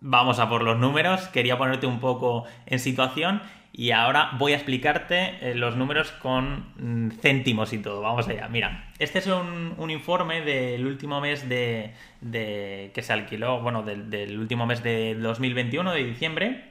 Vamos 0.00 0.38
a 0.38 0.48
por 0.48 0.62
los 0.62 0.78
números. 0.78 1.28
Quería 1.28 1.58
ponerte 1.58 1.86
un 1.86 2.00
poco 2.00 2.44
en 2.66 2.78
situación 2.78 3.42
y 3.78 3.92
ahora 3.92 4.30
voy 4.38 4.54
a 4.54 4.56
explicarte 4.56 5.38
eh, 5.40 5.54
los 5.54 5.76
números 5.76 6.10
con 6.10 6.72
mm, 6.78 7.12
céntimos 7.20 7.72
y 7.72 7.78
todo. 7.78 8.00
Vamos 8.02 8.26
allá. 8.26 8.48
Mira, 8.48 8.90
este 8.98 9.20
es 9.20 9.28
un, 9.28 9.88
informe 9.88 10.40
del 10.40 10.84
último 10.84 11.20
mes 11.20 11.48
de, 11.48 11.94
que 12.20 13.02
se 13.02 13.12
alquiló, 13.12 13.60
bueno, 13.60 13.84
del, 13.84 14.36
último 14.36 14.66
mes 14.66 14.82
de 14.82 15.14
2021, 15.14 15.92
de 15.92 16.04
diciembre, 16.04 16.64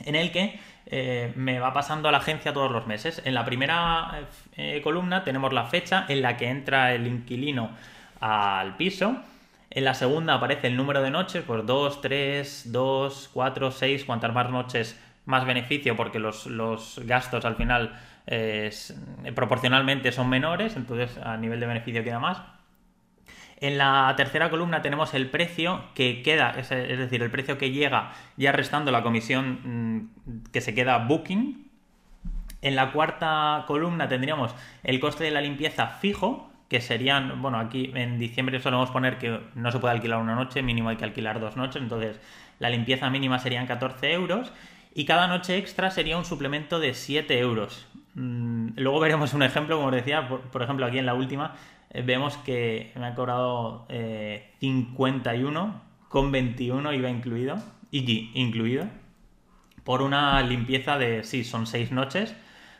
en 0.00 0.16
el 0.16 0.32
que 0.32 0.58
eh, 0.86 1.32
me 1.36 1.60
va 1.60 1.72
pasando 1.72 2.08
a 2.08 2.12
la 2.12 2.18
agencia 2.18 2.52
todos 2.52 2.72
los 2.72 2.88
meses. 2.88 3.22
En 3.24 3.34
la 3.34 3.44
primera 3.44 4.26
eh, 4.56 4.80
columna 4.82 5.22
tenemos 5.22 5.52
la 5.52 5.66
fecha 5.66 6.06
en 6.08 6.22
la 6.22 6.36
que 6.36 6.48
entra 6.48 6.92
el 6.92 7.06
inquilino 7.06 7.70
al 8.18 8.76
piso. 8.76 9.14
En 9.70 9.84
la 9.84 9.94
segunda 9.94 10.34
aparece 10.34 10.66
el 10.66 10.76
número 10.76 11.02
de 11.02 11.10
noches, 11.12 11.44
pues 11.46 11.64
2, 11.64 12.00
3, 12.00 12.72
2, 12.72 13.30
4, 13.32 13.70
6, 13.70 14.04
cuantas 14.04 14.34
más 14.34 14.50
noches 14.50 15.00
más 15.24 15.44
beneficio 15.44 15.96
porque 15.96 16.18
los, 16.18 17.00
gastos 17.04 17.44
al 17.44 17.56
final 17.56 17.98
proporcionalmente 19.34 20.12
son 20.12 20.28
menores, 20.28 20.76
entonces 20.76 21.18
a 21.18 21.36
nivel 21.36 21.60
de 21.60 21.66
beneficio 21.66 22.04
queda 22.04 22.18
más. 22.18 22.42
En 23.62 23.78
la 23.78 24.12
tercera 24.16 24.50
columna 24.50 24.82
tenemos 24.82 25.14
el 25.14 25.30
precio 25.30 25.84
que 25.94 26.20
queda, 26.22 26.50
es, 26.58 26.68
decir, 26.68 27.22
el 27.22 27.30
precio 27.30 27.58
que 27.58 27.70
llega 27.70 28.12
ya 28.36 28.50
restando 28.50 28.90
la 28.90 29.04
comisión 29.04 30.08
mm, 30.26 30.50
que 30.50 30.60
se 30.60 30.74
queda 30.74 30.98
booking. 30.98 31.70
En 32.60 32.74
la 32.74 32.90
cuarta 32.90 33.62
columna 33.68 34.08
tendríamos 34.08 34.52
el 34.82 34.98
coste 34.98 35.22
de 35.22 35.30
la 35.30 35.40
limpieza 35.40 35.86
fijo, 35.86 36.50
que 36.68 36.80
serían, 36.80 37.40
bueno, 37.40 37.60
aquí 37.60 37.92
en 37.94 38.18
diciembre 38.18 38.58
solemos 38.58 38.90
poner 38.90 39.18
que 39.18 39.38
no 39.54 39.70
se 39.70 39.78
puede 39.78 39.94
alquilar 39.94 40.18
una 40.18 40.34
noche, 40.34 40.60
mínimo 40.60 40.88
hay 40.88 40.96
que 40.96 41.04
alquilar 41.04 41.38
dos 41.38 41.56
noches, 41.56 41.80
entonces 41.80 42.20
la 42.58 42.68
limpieza 42.68 43.10
mínima 43.10 43.38
serían 43.38 43.68
14 43.68 44.12
euros 44.12 44.52
y 44.94 45.04
cada 45.04 45.26
noche 45.26 45.56
extra 45.56 45.90
sería 45.90 46.16
un 46.16 46.24
suplemento 46.24 46.80
de 46.80 46.94
7 46.94 47.38
euros. 47.38 47.86
Mm, 48.14 48.70
luego 48.76 49.00
veremos 49.00 49.34
un 49.34 49.42
ejemplo, 49.42 49.76
como 49.76 49.88
os 49.88 49.94
decía, 49.94 50.28
por 50.28 50.62
ejemplo 50.62 50.86
aquí 50.86 50.98
en 50.98 51.06
la 51.06 51.14
última 51.14 51.54
eh, 51.90 52.02
vemos 52.02 52.36
que 52.38 52.92
me 52.96 53.06
ha 53.06 53.14
cobrado 53.14 53.86
51 54.60 55.66
eh, 55.66 55.92
con 56.08 56.30
21 56.30 56.92
iba 56.92 57.08
incluido, 57.08 57.56
y 57.90 58.30
incluido, 58.34 58.86
por 59.84 60.02
una 60.02 60.42
limpieza 60.42 60.98
de, 60.98 61.24
sí, 61.24 61.44
son 61.44 61.66
6 61.66 61.92
noches, 61.92 62.34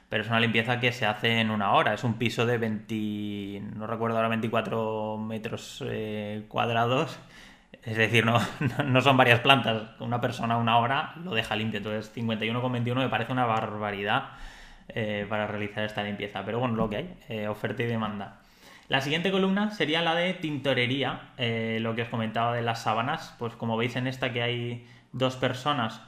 pero 0.09 0.23
es 0.23 0.29
una 0.29 0.41
limpieza 0.41 0.81
que 0.81 0.93
se 0.93 1.07
hace 1.07 1.41
en 1.41 1.51
una 1.51 1.73
hora. 1.73 1.95
Es 1.95 2.05
un 2.05 2.15
piso 2.15 2.45
de 2.45 2.59
20, 2.59 3.63
no 3.77 3.87
recuerdo 3.87 4.17
ahora, 4.17 4.29
24 4.29 5.17
metros 5.19 5.83
eh, 5.87 6.45
cuadrados. 6.49 7.19
Es 7.83 7.97
decir, 7.97 8.25
no, 8.27 8.41
no 8.85 9.01
son 9.01 9.17
varias 9.17 9.41
plantas. 9.41 9.83
Una 10.01 10.21
persona 10.21 10.57
una 10.57 10.79
hora 10.79 11.15
lo 11.25 11.35
deja 11.35 11.57
limpio. 11.57 11.79
Entonces, 11.79 12.15
51,21 12.15 12.95
me 12.95 13.09
parece 13.09 13.33
una 13.33 13.47
barbaridad 13.47 14.31
para 15.29 15.47
realizar 15.47 15.85
esta 15.85 16.03
limpieza. 16.03 16.45
Pero 16.45 16.59
bueno, 16.59 16.75
lo 16.75 16.91
que 16.91 16.97
hay, 17.29 17.47
oferta 17.47 17.83
y 17.83 17.87
demanda. 17.87 18.43
La 18.93 19.01
siguiente 19.01 19.31
columna 19.31 19.71
sería 19.71 20.03
la 20.03 20.15
de 20.15 20.35
tintorería, 20.35 21.31
eh, 21.39 21.79
lo 21.81 21.95
que 21.95 22.03
os 22.03 22.09
comentaba 22.09 22.55
de 22.55 22.61
las 22.61 22.83
sábanas. 22.83 23.35
Pues 23.39 23.55
como 23.55 23.79
veis 23.79 23.97
en 23.97 24.07
esta 24.07 24.35
que 24.35 24.43
hay 24.43 24.87
dos 25.13 25.37
personas, 25.37 26.03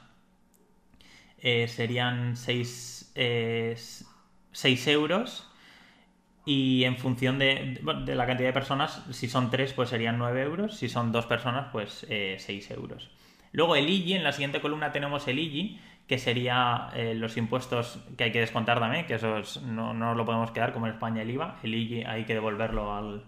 eh, 1.39 1.67
serían 1.67 2.35
6 2.35 3.11
eh, 3.15 3.75
euros. 4.85 5.51
Y 6.45 6.83
en 6.83 6.97
función 6.97 7.39
de, 7.39 7.79
la 7.83 8.25
cantidad 8.27 8.49
de 8.49 8.53
personas, 8.53 9.03
si 9.11 9.27
son 9.27 9.49
tres, 9.49 9.73
pues 9.73 9.89
serían 9.89 10.17
9 10.19 10.43
euros. 10.43 10.77
Si 10.77 10.89
son 10.89 11.11
dos 11.11 11.25
personas, 11.25 11.67
pues 11.71 12.05
6 12.07 12.71
euros. 12.71 13.09
Luego 13.51 13.75
el 13.75 13.89
IGI, 13.89 14.13
en 14.13 14.23
la 14.23 14.31
siguiente 14.31 14.61
columna 14.61 14.91
tenemos 14.91 15.27
el 15.27 15.39
IGI, 15.39 15.79
que 16.07 16.19
sería 16.19 16.89
eh, 16.93 17.15
los 17.15 17.37
impuestos 17.37 17.99
que 18.17 18.25
hay 18.25 18.31
que 18.31 18.41
descontar 18.41 18.79
también, 18.79 19.05
que 19.05 19.15
eso 19.15 19.41
no, 19.63 19.93
no, 19.93 20.13
lo 20.13 20.25
podemos 20.25 20.51
quedar 20.51 20.73
como 20.73 20.87
en 20.87 20.93
España 20.93 21.23
el 21.23 21.31
IVA, 21.31 21.57
el 21.63 21.73
IGI 21.73 22.03
hay 22.03 22.25
que 22.25 22.33
devolverlo 22.33 22.93
al, 22.93 23.23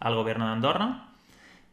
al, 0.00 0.14
gobierno 0.14 0.46
de 0.46 0.52
Andorra. 0.52 1.08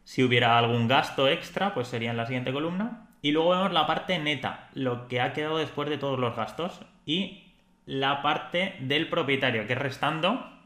Si 0.04 0.24
hubiera 0.24 0.58
algún 0.58 0.88
gasto 0.88 1.28
extra, 1.28 1.74
pues 1.74 1.88
sería 1.88 2.12
en 2.12 2.18
la 2.18 2.26
siguiente 2.26 2.52
columna. 2.52 3.08
Y 3.22 3.32
luego 3.32 3.52
vemos 3.52 3.72
la 3.72 3.86
parte 3.86 4.18
neta, 4.18 4.70
lo 4.74 5.08
que 5.08 5.22
ha 5.22 5.34
quedado 5.34 5.58
después 5.58 5.88
de 5.88 5.98
todos 5.98 6.20
los 6.20 6.36
gastos, 6.36 6.82
y 7.06 7.44
la 7.86 8.22
parte 8.22 8.76
del 8.80 9.08
propietario, 9.08 9.68
que 9.68 9.74
es 9.74 9.80
restando 9.80 10.59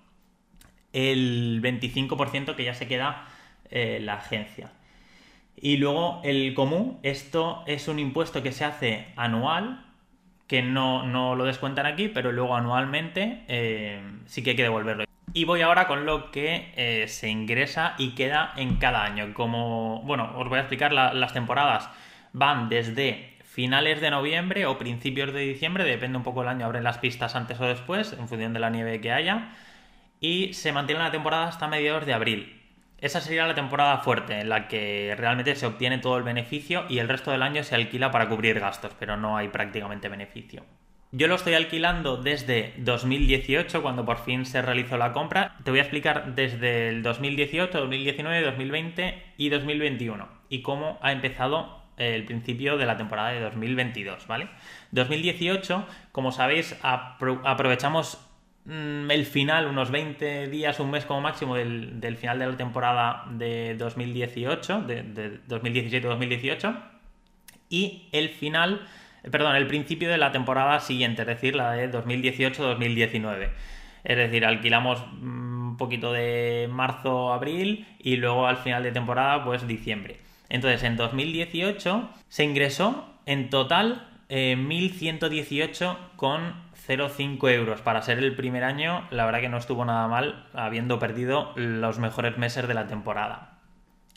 el 0.94 1.62
25% 1.62 2.56
que 2.56 2.64
ya 2.64 2.74
se 2.74 2.88
queda 2.88 3.28
eh, 3.70 4.00
la 4.02 4.16
agencia. 4.16 4.72
Y 5.56 5.78
luego 5.78 6.22
el 6.24 6.54
común, 6.54 7.00
esto 7.04 7.64
es 7.68 7.88
un 7.88 8.00
impuesto 8.00 8.44
que 8.44 8.52
se 8.52 8.66
hace 8.66 9.08
anual, 9.16 9.86
que 10.48 10.62
no, 10.62 11.36
lo 11.36 11.46
descuentan 11.46 11.86
aquí, 11.86 12.08
pero 12.08 12.32
luego 12.32 12.56
anualmente 12.56 13.44
eh, 13.48 14.02
sí 14.26 14.44
que 14.44 14.52
hay 14.52 14.56
que 14.56 14.64
devolverlo. 14.64 15.06
Y 15.34 15.46
voy 15.46 15.62
ahora 15.62 15.88
con 15.88 16.06
lo 16.06 16.32
que 16.32 16.72
eh, 16.76 17.08
se 17.08 17.30
ingresa 17.30 17.96
y 17.98 18.12
queda 18.12 18.54
en 18.56 18.76
cada 18.76 19.04
año. 19.04 19.34
Como, 19.34 20.02
bueno, 20.04 20.32
os 20.38 20.48
voy 20.48 20.58
a 20.58 20.62
explicar 20.62 20.94
las 20.94 21.34
temporadas. 21.34 21.90
Van 22.34 22.70
desde 22.70 23.34
finales 23.44 24.02
de 24.02 24.12
noviembre 24.12 24.66
o 24.66 24.78
principios 24.78 25.34
de 25.34 25.42
diciembre, 25.42 25.84
depende 25.84 26.18
un 26.18 26.24
poco 26.24 26.42
del 26.42 26.50
año, 26.50 26.66
abren 26.66 26.84
las 26.84 26.98
pistas 26.98 27.36
antes 27.36 27.60
o 27.60 27.66
después, 27.66 28.14
en 28.14 28.28
función 28.28 28.54
de 28.54 28.60
la 28.60 28.70
nieve 28.70 29.00
que 29.00 29.12
haya. 29.12 29.50
Y 30.26 30.54
se 30.54 30.72
mantiene 30.72 31.04
la 31.04 31.12
temporada 31.12 31.50
hasta 31.50 31.68
mediados 31.68 32.06
de 32.06 32.14
abril. 32.14 32.62
Esa 32.98 33.20
sería 33.20 33.46
la 33.46 33.56
temporada 33.56 33.98
fuerte, 33.98 34.40
en 34.40 34.48
la 34.48 34.70
que 34.70 35.14
realmente 35.18 35.54
se 35.54 35.66
obtiene 35.66 35.98
todo 35.98 36.18
el 36.18 36.24
beneficio 36.24 36.86
y 36.88 37.00
el 37.00 37.10
resto 37.10 37.32
del 37.32 37.44
año 37.44 37.62
se 37.62 37.76
alquila 37.76 38.10
para 38.10 38.30
cubrir 38.30 38.58
gastos, 38.62 38.94
pero 38.98 39.18
no 39.18 39.36
hay 39.36 39.50
prácticamente 39.50 40.08
beneficio. 40.08 40.64
Yo 41.12 41.28
lo 41.28 41.36
estoy 41.36 41.56
alquilando 41.56 42.16
desde 42.16 42.74
2018, 42.78 43.82
cuando 43.82 44.06
por 44.06 44.24
fin 44.24 44.46
se 44.46 44.62
realizó 44.62 44.96
la 44.96 45.12
compra. 45.12 45.58
Te 45.66 45.72
voy 45.72 45.82
a 45.82 45.84
explicar 45.84 46.36
desde 46.36 46.88
el 46.88 47.04
2018, 47.04 47.78
2019, 47.78 48.44
2020 48.44 49.24
y 49.38 49.50
2021 49.50 50.30
y 50.48 50.62
cómo 50.62 51.00
ha 51.02 51.12
empezado 51.12 51.84
el 51.98 52.24
principio 52.24 52.78
de 52.78 52.86
la 52.86 52.96
temporada 52.96 53.32
de 53.32 53.42
2022, 53.42 54.26
¿vale? 54.28 54.48
2018, 54.92 55.86
como 56.14 56.32
sabéis, 56.32 56.80
aprovechamos 56.82 58.30
el 58.66 59.26
final, 59.26 59.68
unos 59.68 59.92
20 59.92 60.48
días, 60.48 60.80
un 60.80 60.92
mes 60.92 61.06
como 61.06 61.22
máximo 61.22 61.56
del, 61.56 62.18
final 62.18 62.40
de 62.40 62.48
la 62.48 62.58
temporada 62.58 63.26
de 63.30 63.76
2018, 63.76 64.82
de, 64.82 65.42
2017-2018, 65.48 66.80
y 67.70 68.08
el 68.12 68.30
final, 68.30 68.88
perdón, 69.30 69.56
el 69.56 69.68
principio 69.68 70.10
de 70.10 70.18
la 70.18 70.32
temporada 70.32 70.80
siguiente, 70.80 71.24
es 71.24 71.28
decir, 71.28 71.56
la 71.56 71.72
de 71.72 71.92
2018-2019. 71.92 73.50
Es 74.06 74.18
decir, 74.18 74.46
alquilamos 74.46 75.04
mm, 75.22 75.70
un 75.72 75.78
poquito 75.78 76.14
de 76.14 76.70
marzo, 76.72 77.34
abril 77.34 77.88
y 78.00 78.18
luego 78.18 78.48
al 78.48 78.58
final 78.58 78.84
de 78.84 78.92
temporada, 78.92 79.44
pues 79.44 79.68
diciembre. 79.68 80.20
Entonces, 80.50 80.84
en 80.84 80.98
2018 80.98 82.10
se 82.30 82.44
ingresó 82.44 83.08
en 83.26 83.50
total 83.50 84.08
eh, 84.30 84.56
1.118 84.58 85.98
con 86.16 86.54
0,5 86.88 87.52
euros 87.52 87.82
para 87.82 88.02
ser 88.02 88.20
el 88.20 88.34
primer 88.36 88.64
año, 88.64 89.06
la 89.10 89.26
verdad 89.26 89.42
que 89.42 89.50
no 89.50 89.58
estuvo 89.58 89.84
nada 89.86 90.08
mal, 90.08 90.48
habiendo 90.54 91.00
perdido 91.00 91.52
los 91.56 92.00
mejores 92.00 92.38
meses 92.38 92.66
de 92.68 92.74
la 92.74 92.88
temporada. 92.88 93.60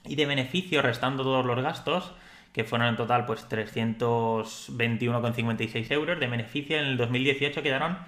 Y 0.04 0.14
de 0.16 0.26
beneficio, 0.26 0.82
restando 0.82 1.22
todos 1.22 1.46
los 1.46 1.62
gastos, 1.62 2.12
que 2.52 2.64
fueron 2.64 2.88
en 2.88 2.96
total 2.96 3.26
pues 3.26 3.48
321,56 3.48 5.92
euros, 5.92 6.18
de 6.18 6.26
beneficio 6.26 6.76
en 6.78 6.86
el 6.86 6.96
2018 6.96 7.62
quedaron 7.62 7.98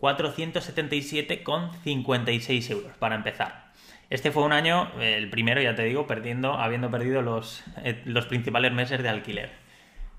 477,56 0.00 2.70
euros 2.70 2.96
para 2.98 3.14
empezar. 3.14 3.70
Este 4.10 4.30
fue 4.30 4.42
un 4.42 4.52
año, 4.52 4.90
el 5.00 5.30
primero 5.30 5.62
ya 5.62 5.74
te 5.74 5.84
digo, 5.84 6.06
perdiendo, 6.06 6.52
habiendo 6.54 6.90
perdido 6.90 7.22
los, 7.22 7.64
eh, 7.84 8.02
los 8.04 8.26
principales 8.26 8.72
meses 8.72 9.02
de 9.02 9.08
alquiler. 9.08 9.61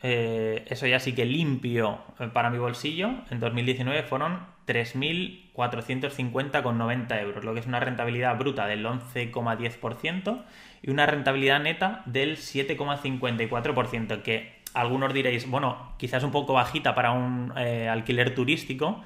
eh, 0.00 0.64
eso 0.68 0.86
ya 0.86 1.00
sí 1.00 1.12
que 1.12 1.24
limpio 1.24 1.98
eh, 2.20 2.28
para 2.32 2.50
mi 2.50 2.58
bolsillo, 2.58 3.10
en 3.30 3.40
2019 3.40 4.04
fueron 4.04 4.46
3.450,90 4.68 7.20
euros, 7.20 7.44
lo 7.44 7.52
que 7.52 7.58
es 7.58 7.66
una 7.66 7.80
rentabilidad 7.80 8.38
bruta 8.38 8.68
del 8.68 8.86
11,10% 8.86 10.44
y 10.82 10.90
una 10.90 11.06
rentabilidad 11.06 11.58
neta 11.58 12.04
del 12.06 12.36
7,54%, 12.36 14.22
que 14.22 14.54
algunos 14.72 15.12
diréis, 15.12 15.50
bueno, 15.50 15.92
quizás 15.98 16.22
un 16.22 16.30
poco 16.30 16.52
bajita 16.52 16.94
para 16.94 17.10
un 17.10 17.52
eh, 17.56 17.88
alquiler 17.88 18.36
turístico, 18.36 19.02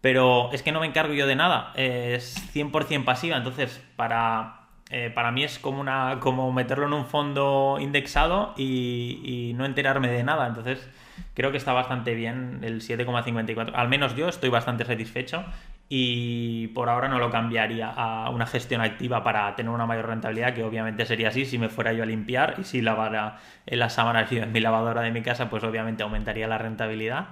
pero 0.00 0.50
es 0.54 0.62
que 0.62 0.72
no 0.72 0.80
me 0.80 0.86
encargo 0.86 1.12
yo 1.12 1.26
de 1.26 1.36
nada, 1.36 1.74
es 1.76 2.34
100% 2.54 3.04
pasiva, 3.04 3.36
entonces 3.36 3.84
para, 3.96 4.61
eh, 4.94 5.10
para 5.10 5.32
mí 5.32 5.42
es 5.42 5.58
como, 5.58 5.80
una, 5.80 6.18
como 6.20 6.52
meterlo 6.52 6.86
en 6.86 6.92
un 6.92 7.06
fondo 7.06 7.78
indexado 7.80 8.52
y, 8.58 9.52
no 9.56 9.64
enterarme 9.64 10.08
de 10.08 10.22
nada, 10.22 10.46
entonces 10.46 10.86
creo 11.32 11.50
que 11.50 11.56
está 11.56 11.72
bastante 11.72 12.14
bien 12.14 12.60
el 12.62 12.82
7,54, 12.82 13.72
al 13.74 13.88
menos 13.88 14.14
yo 14.16 14.28
estoy 14.28 14.50
bastante 14.50 14.84
satisfecho 14.84 15.46
y 15.88 16.66
por 16.68 16.90
ahora 16.90 17.08
no 17.08 17.18
lo 17.18 17.30
cambiaría 17.30 17.88
a 17.88 18.28
una 18.28 18.44
gestión 18.44 18.82
activa 18.82 19.24
para 19.24 19.54
tener 19.56 19.72
una 19.72 19.86
mayor 19.86 20.08
rentabilidad, 20.08 20.52
que 20.52 20.62
obviamente 20.62 21.06
sería 21.06 21.28
así. 21.28 21.46
Si 21.46 21.56
me 21.56 21.70
fuera 21.70 21.94
yo 21.94 22.02
a 22.02 22.06
limpiar 22.06 22.56
y 22.58 22.64
si 22.64 22.82
lavara 22.82 23.38
en 23.64 23.78
las 23.78 23.94
sábanas 23.94 24.30
en 24.32 24.52
mi 24.52 24.60
lavadora 24.60 25.00
de 25.00 25.10
mi 25.10 25.22
casa, 25.22 25.48
pues 25.48 25.64
obviamente 25.64 26.02
aumentaría 26.02 26.46
la 26.48 26.58
rentabilidad. 26.58 27.28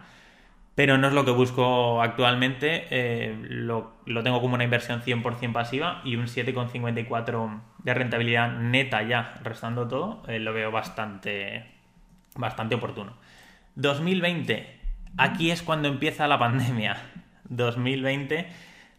Pero 0.75 0.99
no 0.99 1.09
es 1.09 1.13
lo 1.13 1.25
que 1.25 1.33
busco 1.33 2.01
actualmente, 2.01 2.87
eh, 2.91 3.37
lo, 3.49 3.93
tengo 4.23 4.41
como 4.41 4.55
una 4.55 4.65
inversión 4.65 5.03
100% 5.03 5.53
pasiva 5.53 6.01
y 6.05 6.17
un 6.17 6.27
7,54 6.27 7.61
de 7.83 7.95
rentabilidad 7.95 8.53
neta 8.53 9.03
ya, 9.03 9.35
restando 9.43 9.89
todo, 9.89 10.23
eh, 10.29 10.39
lo 10.39 10.53
veo 10.53 10.71
bastante, 10.71 11.67
bastante 12.37 12.77
oportuno. 12.77 13.15
2020, 13.75 14.81
aquí 15.17 15.51
es 15.51 15.63
cuando 15.63 15.89
empieza 15.89 16.29
la 16.29 16.39
pandemia 16.39 16.97
2020. 17.45 18.47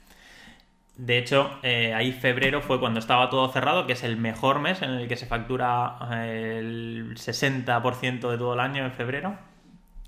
De 0.95 1.17
hecho, 1.17 1.60
eh, 1.63 1.93
ahí 1.95 2.12
febrero 2.12 2.62
fue 2.62 2.80
cuando 2.80 2.99
estaba 2.99 3.30
todo 3.30 3.52
cerrado, 3.52 3.88
que 3.88 3.93
es 3.93 4.04
el 4.04 4.15
mejor 4.17 4.60
mes 4.60 4.82
en 4.84 4.91
el 4.91 5.08
que 5.08 5.15
se 5.15 5.26
factura 5.26 5.97
eh, 6.12 6.58
el 6.60 7.15
60% 7.15 8.30
de 8.30 8.38
todo 8.38 8.54
el 8.54 8.60
año 8.60 8.86
en 8.86 8.91
febrero. 8.91 9.38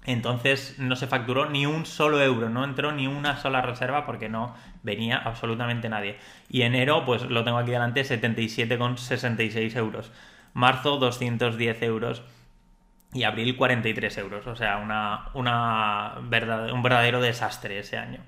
Entonces 0.05 0.77
no 0.77 0.95
se 0.95 1.07
facturó 1.07 1.49
ni 1.49 1.65
un 1.65 1.87
solo 1.87 2.21
euro, 2.21 2.49
no 2.49 2.63
entró 2.63 2.91
ni 2.91 3.07
una 3.07 3.37
sola 3.37 3.61
reserva 3.63 4.05
porque 4.05 4.29
no 4.29 4.55
venía 4.83 5.17
absolutamente 5.17 5.89
nadie. 5.89 6.17
Y 6.47 6.61
enero, 6.61 7.03
pues 7.05 7.23
lo 7.23 7.43
tengo 7.43 7.57
aquí 7.57 7.71
delante, 7.71 8.03
77,66 8.03 9.75
euros. 9.75 10.11
Marzo, 10.55 10.97
210 10.97 11.83
euros. 11.83 12.23
Y 13.13 13.23
abril, 13.23 13.55
43 13.55 14.17
euros. 14.17 14.47
O 14.47 14.55
sea, 14.55 14.77
una, 14.77 15.29
una 15.33 16.15
un 16.17 16.81
verdadero 16.81 17.21
desastre 17.21 17.79
ese 17.79 17.97
año. 17.97 18.19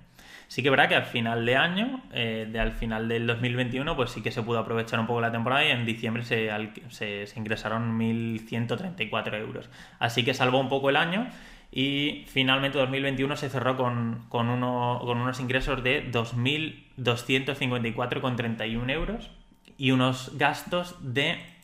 Sí 0.50 0.64
que 0.64 0.70
verdad 0.70 0.88
que 0.88 0.96
al 0.96 1.06
final 1.06 1.46
de 1.46 1.58
año, 1.58 2.02
eh, 2.14 2.48
de 2.50 2.58
al 2.60 2.72
final 2.74 3.08
del 3.08 3.26
2021, 3.28 3.96
pues 3.96 4.12
sí 4.12 4.22
que 4.22 4.32
se 4.32 4.44
pudo 4.44 4.60
aprovechar 4.60 5.00
un 5.00 5.08
poco 5.08 5.20
la 5.20 5.32
temporada 5.32 5.66
y 5.66 5.70
en 5.72 5.84
diciembre 5.86 6.24
se, 6.24 6.50
se, 6.90 7.26
ingresaron 7.36 8.00
1.134 8.00 9.40
euros. 9.40 9.70
Así 10.00 10.24
que 10.24 10.34
salvó 10.34 10.60
un 10.60 10.70
poco 10.70 10.90
el 10.90 10.96
año 10.96 11.28
y 11.72 12.24
finalmente 12.28 12.78
2021 12.78 13.36
se 13.36 13.50
cerró 13.50 13.76
con, 13.76 14.26
con, 14.30 14.48
con 14.48 15.18
unos 15.18 15.40
ingresos 15.42 15.84
de 15.84 16.10
2.254,31 16.12 18.92
euros 18.92 19.32
y 19.78 19.92
unos 19.92 20.38
gastos 20.38 20.96
de 21.02 21.57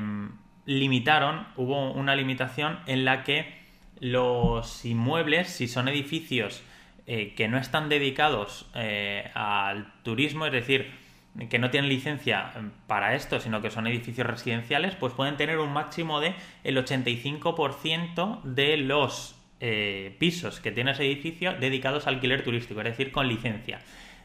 limitaron, 0.65 1.45
hubo 1.55 1.91
una 1.91 2.15
limitación 2.15 2.79
en 2.87 3.05
la 3.05 3.23
que 3.23 3.61
los 3.99 4.83
inmuebles, 4.85 5.49
si 5.49 5.67
son 5.67 5.87
edificios 5.87 6.63
eh, 7.05 7.33
que 7.35 7.47
no 7.47 7.57
están 7.57 7.89
dedicados 7.89 8.65
eh, 8.75 9.29
al 9.33 9.93
turismo, 10.03 10.45
es 10.45 10.51
decir, 10.51 10.91
que 11.49 11.59
no 11.59 11.69
tienen 11.69 11.89
licencia 11.89 12.51
para 12.87 13.15
esto, 13.15 13.39
sino 13.39 13.61
que 13.61 13.71
son 13.71 13.87
edificios 13.87 14.25
residenciales, 14.25 14.95
pues 14.95 15.13
pueden 15.13 15.35
tener 15.35 15.59
un 15.59 15.73
máximo 15.73 16.19
de 16.19 16.33
el 16.63 16.77
85% 16.77 18.43
de 18.43 18.77
los 18.77 19.35
eh, 19.59 20.15
pisos 20.19 20.59
que 20.59 20.71
tiene 20.71 20.91
ese 20.91 21.05
edificio 21.05 21.53
dedicados 21.53 22.05
al 22.07 22.15
alquiler 22.15 22.43
turístico, 22.43 22.81
es 22.81 22.85
decir, 22.85 23.11
con 23.11 23.27
licencia. 23.27 23.79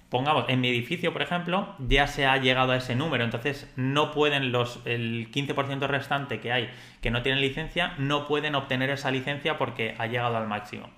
Pongamos, 0.08 0.46
en 0.48 0.60
mi 0.60 0.68
edificio, 0.68 1.12
por 1.12 1.22
ejemplo, 1.22 1.74
ya 1.78 2.06
se 2.06 2.24
ha 2.26 2.36
llegado 2.38 2.72
a 2.72 2.76
ese 2.76 2.94
número, 2.94 3.24
entonces 3.24 3.70
no 3.76 4.10
pueden 4.10 4.52
los, 4.52 4.80
el 4.86 5.30
15% 5.30 5.86
restante 5.86 6.40
que 6.40 6.52
hay 6.52 6.70
que 7.02 7.10
no 7.10 7.22
tienen 7.22 7.42
licencia, 7.42 7.94
no 7.98 8.26
pueden 8.26 8.54
obtener 8.54 8.90
esa 8.90 9.10
licencia 9.10 9.58
porque 9.58 9.94
ha 9.98 10.06
llegado 10.06 10.36
al 10.36 10.48
máximo 10.48 10.88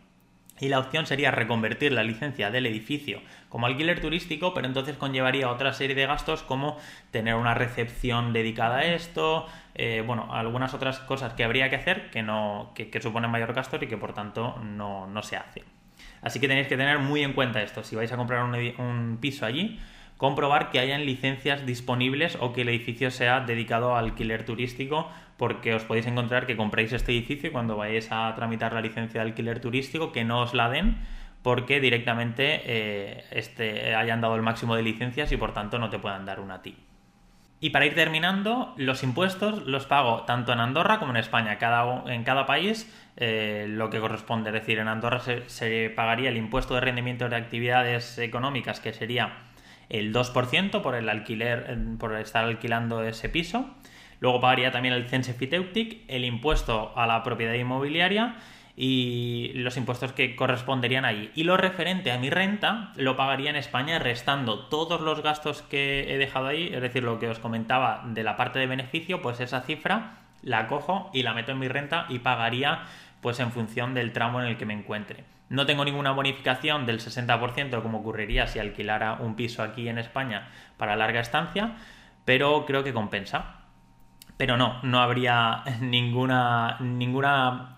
y 0.61 0.68
la 0.68 0.79
opción 0.79 1.07
sería 1.07 1.31
reconvertir 1.31 1.92
la 1.92 2.05
licencia 2.05 2.51
del 2.51 2.66
edificio 2.66 3.20
como 3.49 3.66
alquiler 3.66 4.01
turístico, 4.01 4.55
pero 4.55 4.66
entonces 4.66 4.96
conllevaría 4.96 5.51
otra 5.51 5.73
serie 5.73 5.96
de 5.96 6.07
gastos 6.07 6.42
como 6.42 6.79
tener 7.11 7.35
una 7.35 7.55
recepción 7.55 8.33
dedicada 8.33 8.79
a 8.79 8.85
esto, 8.85 9.46
eh, 9.75 10.05
bueno, 10.07 10.29
algunas 10.33 10.75
otras 10.75 11.01
cosas 11.01 11.33
que 11.33 11.44
habría 11.44 11.70
que 11.70 11.77
hacer 11.77 12.11
que, 12.11 12.23
no, 12.23 12.73
que, 12.75 13.01
suponen 13.01 13.31
mayor 13.31 13.55
gasto 13.55 13.77
y 13.81 13.88
que 13.88 13.96
por 13.96 14.12
tanto 14.12 14.57
no, 14.59 15.23
se 15.23 15.37
hace. 15.37 15.64
Así 16.22 16.40
que 16.40 16.48
tenéis 16.48 16.68
que 16.68 16.76
tener 16.76 16.98
muy 16.98 17.22
en 17.22 17.33
cuenta 17.33 17.62
esto. 17.62 17.83
Si 17.83 17.96
vais 17.96 18.12
a 18.12 18.16
comprar 18.16 18.44
un, 18.44 19.18
piso 19.20 19.46
allí, 19.46 19.78
comprobar 20.16 20.70
que 20.70 20.78
hayan 20.78 21.06
licencias 21.06 21.64
disponibles 21.64 22.37
o 22.40 22.52
que 22.52 22.62
el 22.62 22.68
edificio 22.68 23.11
sea 23.11 23.40
dedicado 23.40 23.94
a 23.94 24.00
alquiler 24.00 24.44
turístico, 24.44 25.11
porque 25.37 25.74
os 25.74 25.85
podéis 25.85 26.06
encontrar 26.06 26.46
que 26.46 26.56
compréis 26.56 26.92
este 26.92 27.12
edificio 27.12 27.48
y 27.48 27.52
cuando 27.52 27.76
vayáis 27.76 28.09
a 28.11 28.35
tramitar 28.35 28.74
la 28.74 28.83
licencia 28.83 29.22
de 29.22 29.28
alquiler 29.28 29.61
turístico, 29.61 30.12
que 30.12 30.24
no 30.24 30.40
os 30.40 30.54
la 30.54 30.68
den 30.68 30.98
porque 31.42 31.80
directamente 31.80 32.61
eh, 32.64 33.24
este, 33.30 33.94
hayan 33.94 34.20
dado 34.20 34.37
el 34.37 34.42
máximo 34.42 34.76
de 34.76 34.83
licencias 34.83 35.33
y 35.33 35.37
por 35.37 35.54
tanto 35.54 35.78
no 35.78 35.88
te 35.88 35.98
puedan 35.98 36.26
dar 36.26 36.40
una 36.40 36.56
a 36.56 36.62
ti. 36.62 36.76
Y 37.62 37.70
para 37.70 37.85
ir 37.85 37.94
terminando, 37.94 38.73
los 38.79 39.03
impuestos 39.03 39.66
los 39.66 39.85
pago 39.85 40.23
tanto 40.23 40.53
en 40.53 40.61
Andorra 40.61 40.99
como 40.99 41.11
en 41.11 41.18
España. 41.18 41.59
Cada, 41.59 42.05
en 42.11 42.25
cada 42.25 42.46
país 42.46 42.90
eh, 43.18 43.66
lo 43.68 43.90
que 43.90 44.01
corresponde. 44.01 44.49
Es 44.49 44.55
decir, 44.55 44.79
en 44.79 44.88
Andorra 44.88 45.20
se, 45.46 45.90
pagaría 45.90 46.31
el 46.31 46.38
impuesto 46.38 46.75
de 46.75 46.81
rendimiento 46.81 47.29
de 47.29 47.37
actividades 47.37 48.16
económicas, 48.16 48.81
que 48.81 48.94
sería 48.94 49.37
el 49.90 50.14
2% 50.14 50.81
por 50.81 50.94
el 50.94 51.09
alquiler, 51.11 51.77
por 51.99 52.16
estar 52.16 52.44
alquilando 52.44 53.03
ese 53.05 53.29
piso. 53.29 53.68
Luego 54.20 54.40
pagaría 54.40 54.70
también 54.70 54.94
el 54.94 55.09
cense 55.09 55.35
fiteutic, 55.35 56.05
el 56.09 56.25
impuesto 56.25 56.92
a 56.96 57.07
la 57.07 57.23
propiedad 57.23 57.55
inmobiliaria 57.55 58.37
y 58.76 59.52
los 59.54 59.76
impuestos 59.76 60.12
que 60.12 60.37
corresponderían 60.37 61.04
allí. 61.04 61.30
Y 61.35 61.44
lo 61.44 61.56
referente 61.56 62.12
a 62.12 62.18
mi 62.18 62.30
renta 62.30 62.92
lo 62.96 63.16
pagaría 63.16 63.50
en 63.50 63.56
España 63.56 63.98
restando 63.98 64.66
todos 64.66 65.00
los 65.00 65.22
gastos 65.22 65.62
que 65.62 66.14
he 66.14 66.18
dejado 66.18 66.46
ahí, 66.46 66.70
es 66.72 66.80
decir, 66.80 67.02
lo 67.02 67.18
que 67.18 67.28
os 67.28 67.38
comentaba 67.38 68.02
de 68.06 68.22
la 68.22 68.37
parte 68.37 68.59
de 68.59 68.66
beneficio, 68.66 69.22
pues 69.22 69.40
esa 69.40 69.62
cifra 69.62 70.18
la 70.42 70.66
cojo 70.66 71.11
y 71.12 71.22
la 71.22 71.35
meto 71.35 71.52
en 71.52 71.59
mi 71.59 71.68
renta 71.68 72.06
y 72.09 72.20
pagaría 72.20 72.83
pues 73.20 73.40
en 73.40 73.52
función 73.52 73.94
del 73.94 74.12
tramo 74.12 74.40
en 74.40 74.46
el 74.46 74.56
que 74.56 74.66
me 74.66 74.74
encuentre. 74.74 75.24
No 75.50 75.66
tengo 75.66 75.85
ninguna 75.85 76.12
bonificación 76.12 76.87
del 76.87 77.00
60% 77.00 77.83
como 77.83 77.98
ocurriría 77.98 78.46
si 78.46 78.59
alquilara 78.61 79.14
un 79.14 79.35
piso 79.35 79.62
aquí 79.62 79.88
en 79.88 79.98
España 79.98 80.48
para 80.76 80.96
larga 80.96 81.20
estancia, 81.20 81.76
pero 82.24 82.64
creo 82.66 82.85
que 82.85 82.92
compensa. 82.92 83.56
Pero 84.37 84.56
no, 84.56 84.80
no 84.85 85.00
habría 85.00 85.64
ninguna, 85.80 86.78
ninguna 86.80 87.76